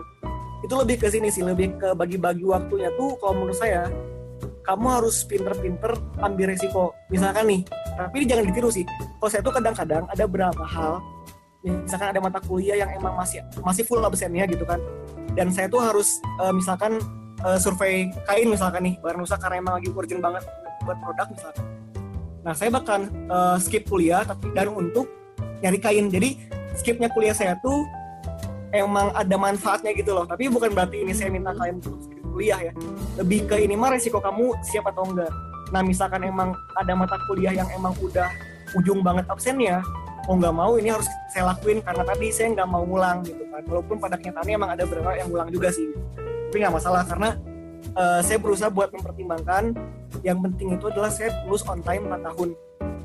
Itu 0.64 0.80
lebih 0.80 1.04
ke 1.04 1.08
sini 1.12 1.30
sih 1.30 1.44
lebih 1.44 1.76
ke 1.78 1.94
bagi-bagi 1.94 2.48
waktunya 2.48 2.90
tuh 2.96 3.20
kalau 3.20 3.44
menurut 3.44 3.58
saya 3.60 3.92
kamu 4.66 4.86
harus 5.00 5.22
pinter-pinter 5.28 5.92
ambil 6.24 6.50
resiko. 6.50 6.96
Misalkan 7.12 7.46
nih 7.52 7.62
tapi 8.00 8.26
jangan 8.26 8.48
ditiru 8.48 8.72
sih 8.72 8.88
kalau 9.20 9.30
saya 9.30 9.42
tuh 9.44 9.54
kadang-kadang 9.54 10.04
ada 10.10 10.24
beberapa 10.26 10.64
hal 10.66 11.04
misalkan 11.68 12.16
ada 12.16 12.22
mata 12.24 12.40
kuliah 12.48 12.80
yang 12.80 12.90
emang 12.96 13.12
masih 13.20 13.44
masih 13.60 13.84
full 13.84 14.02
absennya 14.02 14.48
gitu 14.48 14.64
kan. 14.64 14.80
Dan 15.36 15.54
saya 15.54 15.70
tuh 15.70 15.84
harus 15.84 16.18
uh, 16.42 16.50
misalkan 16.50 16.98
uh, 17.44 17.60
survei 17.60 18.10
kain 18.26 18.48
misalkan 18.50 18.82
nih 18.88 18.96
barang 19.02 19.20
Nusa 19.22 19.38
karena 19.38 19.62
emang 19.62 19.74
lagi 19.78 19.90
urgent 19.92 20.22
banget 20.24 20.44
buat 20.86 20.98
produk 21.04 21.28
misalkan. 21.30 21.66
Nah 22.42 22.54
saya 22.56 22.70
bakal 22.72 23.12
uh, 23.28 23.58
skip 23.60 23.84
kuliah 23.86 24.24
tapi 24.24 24.50
dan 24.56 24.72
untuk 24.72 25.12
nyari 25.62 25.80
kain. 25.82 26.08
Jadi 26.08 26.40
skipnya 26.78 27.12
kuliah 27.12 27.36
saya 27.36 27.60
tuh 27.60 27.84
emang 28.72 29.12
ada 29.14 29.36
manfaatnya 29.36 29.92
gitu 29.94 30.16
loh. 30.16 30.24
Tapi 30.24 30.48
bukan 30.48 30.72
berarti 30.72 31.04
ini 31.04 31.12
saya 31.12 31.28
minta 31.28 31.52
kalian 31.54 31.84
untuk 31.84 32.00
skip 32.08 32.24
kuliah 32.24 32.72
ya. 32.72 32.74
Lebih 33.20 33.52
ke 33.52 33.56
ini 33.60 33.76
mah 33.76 33.94
resiko 33.94 34.24
kamu 34.24 34.56
siap 34.64 34.88
atau 34.88 35.06
enggak. 35.06 35.32
Nah 35.76 35.84
misalkan 35.84 36.24
emang 36.24 36.56
ada 36.80 36.94
mata 36.96 37.20
kuliah 37.28 37.52
yang 37.52 37.68
emang 37.76 37.92
udah 38.00 38.32
ujung 38.80 39.04
banget 39.04 39.28
absennya 39.32 39.80
mau 40.28 40.36
nggak 40.36 40.56
mau 40.60 40.76
ini 40.76 40.92
harus 40.92 41.08
saya 41.32 41.52
lakuin. 41.52 41.84
Karena 41.84 42.04
tadi 42.08 42.32
saya 42.32 42.56
nggak 42.56 42.68
mau 42.70 42.88
ngulang 42.88 43.28
gitu 43.28 43.44
kan. 43.52 43.64
Walaupun 43.68 44.00
pada 44.00 44.16
kenyataannya 44.16 44.54
emang 44.56 44.72
ada 44.72 44.84
beberapa 44.88 45.20
yang 45.20 45.28
ngulang 45.28 45.52
juga 45.52 45.68
sih 45.76 45.92
tapi 46.48 46.64
nggak 46.64 46.80
masalah 46.80 47.04
karena 47.04 47.36
uh, 48.00 48.24
saya 48.24 48.40
berusaha 48.40 48.72
buat 48.72 48.88
mempertimbangkan. 48.96 49.76
Yang 50.24 50.40
penting 50.48 50.68
itu 50.80 50.86
adalah 50.88 51.12
saya 51.12 51.36
lulus 51.44 51.68
on 51.68 51.84
time 51.84 52.08
4 52.08 52.24
tahun. 52.24 52.50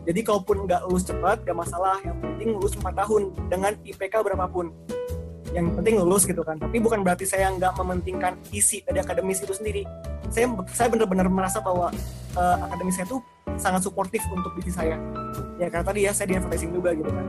Jadi 0.06 0.20
kalaupun 0.22 0.56
nggak 0.70 0.86
lulus 0.86 1.02
cepat 1.10 1.42
gak 1.42 1.58
masalah. 1.58 1.98
Yang 2.06 2.16
penting 2.22 2.48
lulus 2.54 2.74
4 2.78 2.94
tahun 2.94 3.22
dengan 3.50 3.72
IPK 3.82 4.14
berapapun. 4.22 4.70
Yang 5.50 5.74
penting 5.74 5.94
lulus 5.98 6.22
gitu 6.22 6.46
kan. 6.46 6.56
Tapi 6.62 6.78
bukan 6.78 7.02
berarti 7.02 7.26
saya 7.26 7.50
nggak 7.50 7.74
mementingkan 7.82 8.38
isi 8.54 8.86
dari 8.86 9.02
akademis 9.02 9.42
itu 9.42 9.52
sendiri. 9.52 9.82
Saya 10.30 10.48
saya 10.70 10.88
benar-benar 10.88 11.26
merasa 11.26 11.58
bahwa 11.58 11.90
uh, 12.38 12.56
akademis 12.70 12.94
saya 12.94 13.10
itu 13.10 13.18
sangat 13.58 13.82
suportif 13.82 14.22
untuk 14.30 14.54
diri 14.62 14.70
saya. 14.70 14.96
Ya 15.58 15.66
karena 15.66 15.84
tadi 15.84 16.06
ya 16.06 16.14
saya 16.14 16.30
di 16.30 16.34
advertising 16.38 16.70
juga 16.70 16.94
gitu 16.94 17.10
kan. 17.10 17.26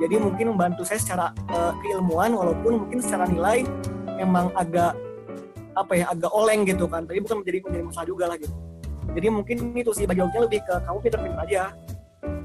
Jadi 0.00 0.16
mungkin 0.16 0.56
membantu 0.56 0.88
saya 0.88 0.96
secara 0.96 1.36
uh, 1.52 1.76
keilmuan 1.84 2.32
walaupun 2.32 2.88
mungkin 2.88 3.04
secara 3.04 3.28
nilai 3.28 3.68
emang 4.18 4.48
agak 4.56 4.96
apa 5.76 5.92
ya 5.94 6.04
agak 6.10 6.32
oleng 6.32 6.66
gitu 6.66 6.86
kan. 6.86 7.06
Tapi 7.06 7.18
bukan 7.22 7.42
menjadi 7.42 7.58
menjadi 7.66 7.84
masalah 7.84 8.08
juga 8.08 8.24
lah 8.30 8.36
gitu. 8.38 8.54
Jadi 9.10 9.26
mungkin 9.32 9.56
itu 9.74 9.90
sih 9.90 10.06
bagi 10.06 10.22
waktunya 10.22 10.44
lebih 10.46 10.60
ke 10.62 10.74
kamu 10.86 10.98
pinter-pinter 11.02 11.40
aja. 11.42 11.62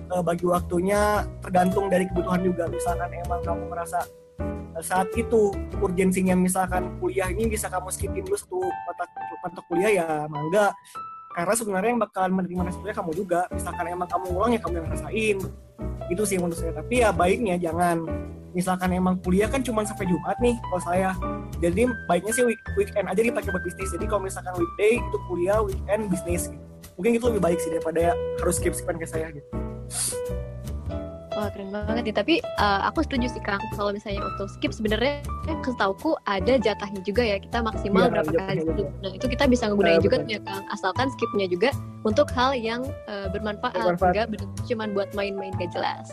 E, 0.05 0.15
bagi 0.21 0.45
waktunya 0.45 1.25
tergantung 1.41 1.85
dari 1.89 2.05
kebutuhan 2.09 2.41
juga. 2.41 2.63
Misalkan 2.69 3.09
emang 3.13 3.41
kamu 3.45 3.63
merasa 3.69 3.99
saat 4.83 5.07
itu 5.15 5.55
urgensinya 5.79 6.35
misalkan 6.35 6.99
kuliah 6.99 7.31
ini 7.31 7.47
bisa 7.47 7.71
kamu 7.71 7.87
skipin 7.95 8.27
dulu 8.27 8.35
satu 8.35 8.59
mata 8.59 9.07
mata 9.39 9.61
kuliah 9.71 10.03
ya 10.03 10.07
mangga 10.27 10.75
karena 11.31 11.53
sebenarnya 11.55 11.89
yang 11.95 12.01
bakalan 12.01 12.31
menerima 12.31 12.63
resikonya 12.71 12.95
kamu 12.95 13.11
juga. 13.11 13.41
Misalkan 13.51 13.85
emang 13.91 14.07
kamu 14.07 14.25
ulang 14.31 14.51
ya 14.55 14.59
kamu 14.63 14.75
yang 14.79 14.87
rasain 14.87 15.37
itu 16.07 16.23
sih 16.23 16.37
menurut 16.39 16.55
saya. 16.55 16.71
Tapi 16.71 17.03
ya 17.03 17.09
baiknya 17.11 17.55
jangan 17.59 18.07
misalkan 18.55 18.89
emang 18.95 19.19
kuliah 19.19 19.51
kan 19.51 19.59
cuma 19.59 19.83
sampai 19.83 20.07
Jumat 20.07 20.39
nih 20.39 20.55
kalau 20.71 20.81
saya 20.81 21.11
jadi 21.59 21.91
baiknya 22.07 22.31
sih 22.31 22.43
week 22.47 22.61
weekend 22.79 23.11
aja 23.11 23.19
dipakai 23.19 23.51
buat 23.51 23.63
bisnis 23.67 23.91
jadi 23.91 24.07
kalau 24.07 24.23
misalkan 24.23 24.55
weekday 24.55 24.97
itu 24.97 25.17
kuliah 25.27 25.59
weekend 25.59 26.07
bisnis 26.07 26.47
gitu 26.47 26.63
mungkin 26.95 27.19
itu 27.19 27.25
lebih 27.27 27.43
baik 27.43 27.59
sih 27.59 27.69
daripada 27.75 28.15
harus 28.15 28.55
skip 28.55 28.71
skipan 28.71 28.95
ke 28.95 29.05
saya 29.05 29.27
gitu 29.35 29.45
Wah 31.35 31.51
keren 31.51 31.67
banget 31.67 32.07
nih. 32.07 32.15
Tapi 32.15 32.35
uh, 32.63 32.87
aku 32.87 33.03
setuju 33.03 33.27
sih 33.27 33.43
Kang. 33.43 33.59
Kalau 33.75 33.91
misalnya 33.91 34.23
untuk 34.23 34.47
skip 34.55 34.71
sebenarnya 34.71 35.19
ketauku 35.67 36.15
ada 36.23 36.55
jatahnya 36.55 37.03
juga 37.03 37.27
ya. 37.27 37.35
Kita 37.43 37.59
maksimal 37.59 38.07
ya, 38.07 38.11
berapa 38.15 38.31
kali 38.31 38.63
skip. 38.63 38.87
Nah 39.03 39.11
itu 39.11 39.25
kita 39.27 39.43
bisa 39.51 39.67
ngegunain 39.67 39.99
uh, 39.99 40.03
juga 40.07 40.17
ya 40.31 40.39
Kang. 40.39 40.63
Asalkan 40.71 41.11
skipnya 41.11 41.51
juga 41.51 41.75
untuk 42.07 42.31
hal 42.31 42.55
yang 42.55 42.87
uh, 43.11 43.27
bermanfaat. 43.35 43.99
Enggak 43.99 44.31
cuma 44.63 44.87
buat 44.95 45.11
main-main 45.11 45.51
gak 45.59 45.75
jelas. 45.75 46.07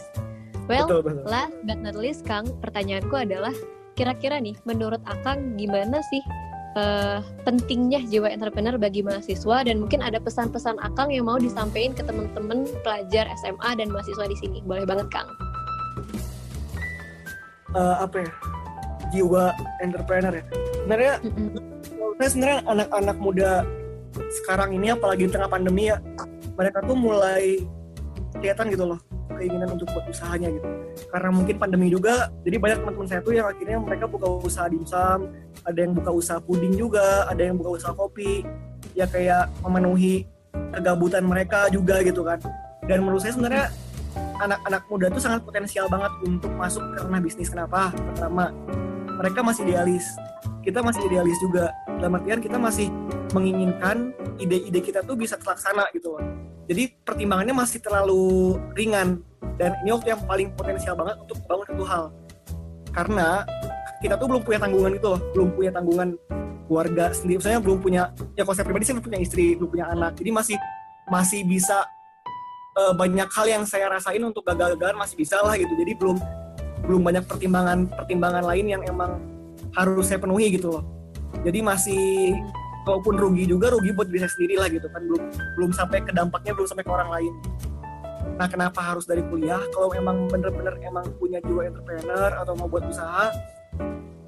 Well, 0.71 0.87
betul, 0.87 1.01
betul. 1.03 1.25
last 1.27 1.57
but 1.67 1.79
not 1.83 1.99
least 1.99 2.23
Kang, 2.23 2.47
pertanyaanku 2.63 3.15
adalah 3.19 3.55
kira-kira 3.99 4.39
nih 4.39 4.55
menurut 4.63 5.03
Akang 5.05 5.59
gimana 5.59 6.01
sih 6.09 6.23
uh, 6.79 7.19
pentingnya 7.43 8.01
jiwa 8.07 8.31
entrepreneur 8.31 8.79
bagi 8.79 9.03
mahasiswa 9.03 9.67
dan 9.67 9.83
mungkin 9.83 10.01
ada 10.01 10.23
pesan-pesan 10.23 10.79
Akang 10.81 11.11
yang 11.11 11.27
mau 11.27 11.37
disampaikan 11.37 11.93
ke 11.93 12.03
teman-teman 12.07 12.65
pelajar 12.87 13.27
SMA 13.43 13.71
dan 13.75 13.91
mahasiswa 13.91 14.25
di 14.31 14.37
sini. 14.39 14.59
Boleh 14.63 14.87
banget 14.87 15.11
Kang. 15.11 15.29
Uh, 17.75 18.05
apa 18.07 18.23
ya? 18.23 18.31
Jiwa 19.13 19.53
entrepreneur 19.83 20.33
ya. 20.33 20.45
Sebenarnya 20.83 21.15
mm-hmm. 21.21 21.49
sebenarnya 22.23 22.59
anak-anak 22.71 23.17
muda 23.19 23.51
sekarang 24.43 24.79
ini 24.79 24.95
apalagi 24.95 25.27
di 25.27 25.33
tengah 25.35 25.51
pandemi 25.51 25.91
ya, 25.91 25.99
mereka 26.57 26.85
tuh 26.85 26.97
mulai 26.97 27.61
kelihatan 28.39 28.73
gitu 28.73 28.87
loh 28.95 29.01
keinginan 29.39 29.69
untuk 29.75 29.89
buat 29.91 30.05
usahanya 30.09 30.49
gitu. 30.53 30.69
Karena 31.09 31.31
mungkin 31.33 31.57
pandemi 31.57 31.89
juga 31.89 32.31
jadi 32.45 32.57
banyak 32.61 32.79
teman-teman 32.85 33.09
saya 33.09 33.21
tuh 33.25 33.35
yang 33.35 33.47
akhirnya 33.49 33.79
mereka 33.81 34.05
buka 34.09 34.27
usaha 34.43 34.67
dimsum 34.69 35.31
ada 35.65 35.79
yang 35.79 35.93
buka 35.97 36.11
usaha 36.13 36.39
puding 36.43 36.75
juga 36.75 37.27
ada 37.29 37.43
yang 37.43 37.57
buka 37.57 37.81
usaha 37.81 37.93
kopi 37.95 38.45
ya 38.93 39.09
kayak 39.09 39.49
memenuhi 39.65 40.27
kegabutan 40.75 41.25
mereka 41.25 41.69
juga 41.73 42.01
gitu 42.05 42.23
kan. 42.23 42.39
Dan 42.85 43.07
menurut 43.07 43.23
saya 43.23 43.33
sebenarnya 43.35 43.67
anak-anak 44.43 44.83
muda 44.91 45.07
tuh 45.09 45.23
sangat 45.23 45.41
potensial 45.47 45.87
banget 45.87 46.13
untuk 46.27 46.51
masuk 46.59 46.83
karena 46.99 47.17
bisnis. 47.23 47.49
Kenapa? 47.49 47.95
Pertama 47.95 48.51
mereka 49.17 49.41
masih 49.41 49.63
idealis. 49.65 50.05
Kita 50.63 50.83
masih 50.83 51.03
idealis 51.07 51.39
juga. 51.43 51.71
Dalam 51.99 52.19
artian 52.19 52.43
kita 52.43 52.59
masih 52.59 52.91
menginginkan 53.33 54.13
ide-ide 54.37 54.81
kita 54.83 55.01
tuh 55.07 55.17
bisa 55.17 55.39
terlaksana 55.39 55.89
gitu 55.95 56.19
loh 56.19 56.52
jadi 56.71 56.95
pertimbangannya 57.03 57.55
masih 57.57 57.83
terlalu 57.83 58.59
ringan. 58.79 59.23
Dan 59.59 59.75
ini 59.83 59.91
waktu 59.95 60.15
yang 60.15 60.23
paling 60.25 60.49
potensial 60.55 60.95
banget 60.95 61.19
untuk 61.23 61.39
bangun 61.47 61.67
satu 61.67 61.85
hal. 61.87 62.05
Karena 62.95 63.29
kita 63.99 64.15
tuh 64.19 64.27
belum 64.31 64.43
punya 64.47 64.59
tanggungan 64.63 64.93
itu 64.95 65.07
loh. 65.11 65.21
Belum 65.35 65.49
punya 65.55 65.71
tanggungan 65.75 66.09
keluarga 66.71 67.11
sendiri. 67.11 67.43
Misalnya 67.43 67.61
belum 67.61 67.79
punya 67.83 68.03
ya 68.39 68.43
saya 68.47 68.65
pribadi 68.67 68.85
sih 68.87 68.95
belum 68.95 69.07
punya 69.07 69.21
istri 69.21 69.47
belum 69.59 69.71
punya 69.71 69.87
anak. 69.91 70.13
Jadi 70.19 70.31
masih 70.31 70.57
masih 71.11 71.41
bisa 71.45 71.83
uh, 72.79 72.95
banyak 72.95 73.29
hal 73.29 73.47
yang 73.51 73.65
saya 73.67 73.91
rasain 73.91 74.23
untuk 74.23 74.47
gagal-gagalan 74.47 74.97
masih 74.97 75.19
bisa 75.19 75.43
lah 75.43 75.59
gitu. 75.59 75.75
Jadi 75.75 75.93
belum 75.99 76.17
belum 76.87 77.03
banyak 77.03 77.25
pertimbangan 77.27 77.91
pertimbangan 77.91 78.43
lain 78.47 78.67
yang 78.71 78.83
emang 78.87 79.19
harus 79.75 80.09
saya 80.09 80.23
penuhi 80.23 80.55
gitu 80.55 80.79
loh. 80.79 80.83
Jadi 81.43 81.59
masih 81.65 82.39
kalaupun 82.83 83.15
rugi 83.19 83.49
juga 83.49 83.73
rugi 83.73 83.91
buat 83.95 84.09
diri 84.11 84.23
sendiri 84.25 84.55
lah 84.59 84.69
gitu 84.71 84.87
kan. 84.91 85.03
Belum 85.07 85.23
belum 85.59 85.71
sampai 85.75 86.03
ke 86.03 86.13
dampaknya 86.15 86.53
belum 86.55 86.69
sampai 86.69 86.85
ke 86.85 86.93
orang 86.93 87.11
lain. 87.11 87.33
Nah 88.39 88.47
kenapa 88.49 88.81
harus 88.81 89.05
dari 89.05 89.23
kuliah? 89.27 89.61
Kalau 89.75 89.93
emang 89.93 90.27
bener-bener 90.31 90.79
emang 90.83 91.05
punya 91.19 91.39
jiwa 91.43 91.69
entrepreneur 91.69 92.31
atau 92.39 92.53
mau 92.57 92.67
buat 92.71 92.87
usaha 92.87 93.31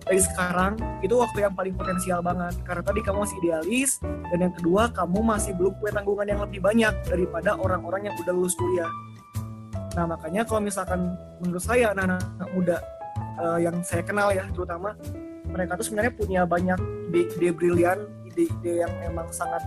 dari 0.04 0.20
sekarang 0.20 0.76
itu 1.00 1.16
waktu 1.16 1.48
yang 1.48 1.54
paling 1.56 1.74
potensial 1.74 2.20
banget. 2.20 2.54
Karena 2.62 2.82
tadi 2.84 3.00
kamu 3.00 3.18
masih 3.24 3.36
idealis 3.40 3.90
dan 4.02 4.38
yang 4.50 4.54
kedua 4.54 4.92
kamu 4.92 5.18
masih 5.24 5.52
belum 5.56 5.72
punya 5.80 5.92
tanggungan 5.96 6.26
yang 6.28 6.40
lebih 6.44 6.60
banyak 6.60 6.94
daripada 7.08 7.56
orang-orang 7.56 8.12
yang 8.12 8.14
udah 8.20 8.32
lulus 8.36 8.54
kuliah. 8.54 8.90
Nah 9.94 10.04
makanya 10.10 10.42
kalau 10.44 10.60
misalkan 10.60 11.14
menurut 11.40 11.62
saya 11.62 11.94
anak-anak 11.94 12.50
muda 12.52 12.76
uh, 13.38 13.58
yang 13.62 13.80
saya 13.86 14.02
kenal 14.02 14.34
ya 14.34 14.44
terutama 14.50 14.98
mereka 15.48 15.78
tuh 15.78 15.86
sebenarnya 15.86 16.12
punya 16.18 16.42
banyak 16.42 16.78
ide-ide 17.14 17.54
brilian 17.54 17.98
ide-ide 18.34 18.82
yang 18.82 18.92
emang 19.06 19.30
sangat 19.30 19.62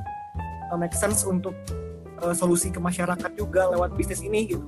uh, 0.69 0.77
make 0.77 0.93
sense 0.93 1.23
untuk 1.23 1.55
uh, 2.19 2.35
solusi 2.35 2.67
ke 2.67 2.77
masyarakat 2.77 3.31
juga 3.39 3.71
lewat 3.71 3.95
bisnis 3.95 4.19
ini 4.19 4.51
gitu. 4.51 4.63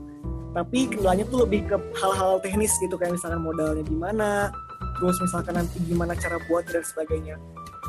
Tapi 0.49 0.89
kendalanya 0.89 1.29
tuh 1.29 1.45
lebih 1.45 1.69
ke 1.69 1.77
hal-hal 1.99 2.41
teknis 2.41 2.73
gitu 2.81 2.97
kayak 2.97 3.13
misalkan 3.13 3.37
modalnya 3.45 3.85
gimana 3.85 4.49
terus 4.97 5.15
misalkan 5.21 5.55
nanti 5.55 5.77
gimana 5.85 6.17
cara 6.17 6.41
buat 6.49 6.65
dan 6.67 6.81
sebagainya. 6.81 7.35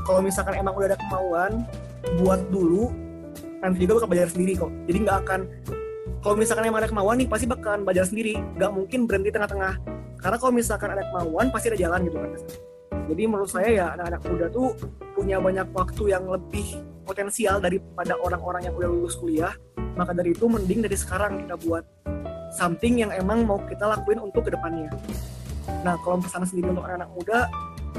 Kalau 0.04 0.20
misalkan 0.20 0.60
emang 0.60 0.76
udah 0.76 0.94
ada 0.94 0.98
kemauan 1.00 1.64
buat 2.20 2.40
dulu 2.52 2.92
nanti 3.60 3.84
juga 3.84 4.02
bakal 4.02 4.08
belajar 4.12 4.28
sendiri 4.30 4.52
kok. 4.60 4.70
Jadi 4.86 4.98
nggak 5.08 5.18
akan 5.24 5.40
kalau 6.20 6.36
misalkan 6.36 6.68
emang 6.68 6.84
ada 6.84 6.90
kemauan 6.92 7.16
nih 7.16 7.28
pasti 7.30 7.48
bakalan 7.48 7.80
belajar 7.82 8.04
sendiri. 8.04 8.36
Nggak 8.60 8.70
mungkin 8.76 9.08
berhenti 9.08 9.30
tengah-tengah. 9.32 9.74
Karena 10.20 10.36
kalau 10.36 10.52
misalkan 10.52 10.92
ada 10.92 11.02
kemauan 11.08 11.48
pasti 11.48 11.72
ada 11.72 11.78
jalan 11.80 12.04
gitu 12.04 12.20
kan 12.20 12.30
jadi 13.08 13.22
menurut 13.26 13.50
saya 13.50 13.68
ya 13.70 13.86
anak-anak 13.96 14.22
muda 14.28 14.46
tuh 14.52 14.68
punya 15.16 15.36
banyak 15.40 15.68
waktu 15.72 16.02
yang 16.12 16.24
lebih 16.28 16.80
potensial 17.04 17.58
daripada 17.58 18.14
orang-orang 18.22 18.70
yang 18.70 18.74
udah 18.78 18.88
lulus 18.88 19.18
kuliah. 19.18 19.50
Maka 19.98 20.14
dari 20.14 20.30
itu 20.30 20.46
mending 20.46 20.86
dari 20.86 20.94
sekarang 20.94 21.42
kita 21.44 21.58
buat 21.66 21.84
something 22.54 23.02
yang 23.02 23.10
emang 23.10 23.42
mau 23.42 23.58
kita 23.66 23.86
lakuin 23.90 24.22
untuk 24.22 24.46
ke 24.46 24.54
depannya. 24.54 24.90
Nah 25.82 25.98
kalau 26.06 26.22
pesan 26.22 26.46
sendiri 26.46 26.70
untuk 26.70 26.86
anak-anak 26.86 27.10
muda 27.14 27.38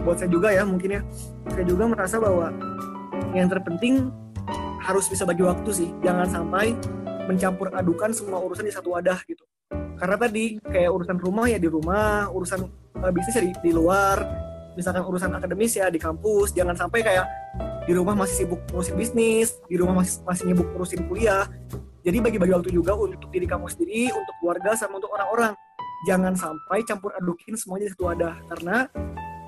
buat 0.08 0.16
saya 0.16 0.32
juga 0.32 0.56
ya 0.56 0.64
mungkin 0.64 0.90
ya. 0.96 1.02
Saya 1.52 1.66
juga 1.68 1.84
merasa 1.92 2.16
bahwa 2.24 2.56
yang 3.36 3.52
terpenting 3.52 4.10
harus 4.82 5.06
bisa 5.12 5.28
bagi 5.28 5.44
waktu 5.44 5.70
sih. 5.76 5.90
Jangan 6.00 6.28
sampai 6.32 6.74
mencampur 7.28 7.70
adukan 7.76 8.16
semua 8.16 8.40
urusan 8.40 8.64
di 8.64 8.74
satu 8.74 8.96
wadah 8.96 9.20
gitu. 9.28 9.44
Karena 10.00 10.18
tadi 10.18 10.58
kayak 10.58 10.90
urusan 10.90 11.20
rumah 11.22 11.46
ya 11.46 11.62
di 11.62 11.70
rumah 11.70 12.32
urusan 12.34 12.66
uh, 12.98 13.12
bisnis 13.14 13.38
ya 13.38 13.44
di, 13.46 13.54
di 13.62 13.72
luar 13.76 14.50
misalkan 14.76 15.04
urusan 15.04 15.32
akademis 15.36 15.78
ya 15.78 15.88
di 15.92 16.00
kampus. 16.00 16.56
Jangan 16.56 16.76
sampai 16.76 17.04
kayak 17.04 17.26
di 17.86 17.94
rumah 17.98 18.14
masih 18.14 18.46
sibuk 18.46 18.62
ngurusin 18.70 18.96
bisnis 18.96 19.58
di 19.66 19.76
rumah 19.76 20.00
masih 20.04 20.22
masih 20.24 20.44
sibuk 20.54 20.68
ngurusin 20.72 21.02
kuliah. 21.10 21.50
Jadi 22.02 22.18
bagi-bagi 22.18 22.54
waktu 22.54 22.72
juga 22.74 22.98
untuk 22.98 23.30
diri 23.30 23.46
kamu 23.46 23.70
sendiri 23.70 24.10
untuk 24.10 24.34
keluarga 24.42 24.74
sama 24.74 24.98
untuk 24.98 25.14
orang-orang. 25.14 25.54
Jangan 26.10 26.34
sampai 26.34 26.82
campur 26.82 27.14
adukin 27.14 27.54
semuanya 27.54 27.94
di 27.94 27.98
wadah 28.02 28.34
karena 28.50 28.90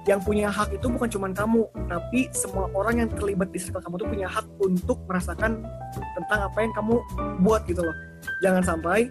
yang 0.03 0.19
punya 0.19 0.51
hak 0.51 0.75
itu 0.75 0.85
bukan 0.91 1.07
cuma 1.07 1.31
kamu 1.31 1.63
tapi 1.87 2.27
semua 2.35 2.67
orang 2.75 3.07
yang 3.07 3.09
terlibat 3.09 3.49
di 3.55 3.57
sekitar 3.57 3.87
kamu 3.87 4.03
tuh 4.03 4.09
punya 4.11 4.27
hak 4.27 4.45
untuk 4.59 4.99
merasakan 5.07 5.63
tentang 5.95 6.39
apa 6.43 6.57
yang 6.59 6.73
kamu 6.75 6.95
buat 7.41 7.63
gitu 7.65 7.81
loh. 7.81 7.95
Jangan 8.43 8.61
sampai 8.61 9.09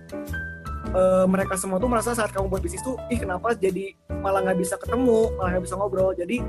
uh, 0.91 1.27
mereka 1.31 1.55
semua 1.55 1.79
tuh 1.79 1.87
merasa 1.87 2.17
saat 2.17 2.35
kamu 2.35 2.51
buat 2.51 2.63
bisnis 2.63 2.83
tuh 2.83 2.99
ih 3.07 3.19
kenapa 3.19 3.55
jadi 3.55 3.95
malah 4.23 4.43
nggak 4.43 4.59
bisa 4.59 4.75
ketemu 4.79 5.31
malah 5.39 5.57
nggak 5.57 5.65
bisa 5.65 5.75
ngobrol 5.79 6.11
jadi 6.15 6.43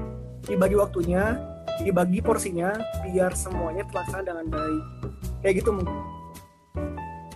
dibagi 0.49 0.75
waktunya 0.75 1.37
dibagi 1.81 2.19
porsinya 2.21 2.75
biar 3.05 3.33
semuanya 3.33 3.85
terlaksana 3.89 4.21
dengan 4.25 4.45
baik 4.49 4.83
kayak 5.41 5.55
gitu 5.63 5.71
mungkin 5.73 5.95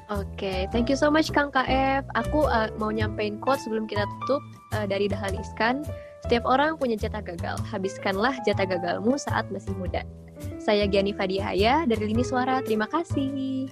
Oke, 0.08 0.40
okay, 0.40 0.60
thank 0.72 0.88
you 0.88 0.96
so 0.96 1.12
much 1.12 1.36
Kang 1.36 1.52
KF. 1.52 2.08
Aku 2.16 2.48
uh, 2.48 2.72
mau 2.80 2.96
nyampein 2.96 3.44
quote 3.44 3.60
sebelum 3.60 3.92
kita 3.92 4.08
tutup 4.08 4.40
uh, 4.72 4.88
dari 4.88 5.12
Dahlan 5.12 5.36
Iskan. 5.36 5.84
Setiap 6.24 6.48
orang 6.48 6.80
punya 6.80 6.96
jatah 6.96 7.20
gagal. 7.20 7.60
Habiskanlah 7.68 8.40
jatah 8.48 8.64
gagalmu 8.64 9.20
saat 9.20 9.52
masih 9.52 9.76
muda. 9.76 10.08
Saya 10.64 10.88
Giani 10.88 11.12
Fadihaya 11.12 11.84
dari 11.84 12.08
Lini 12.08 12.24
Suara. 12.24 12.64
Terima 12.64 12.88
kasih. 12.88 13.68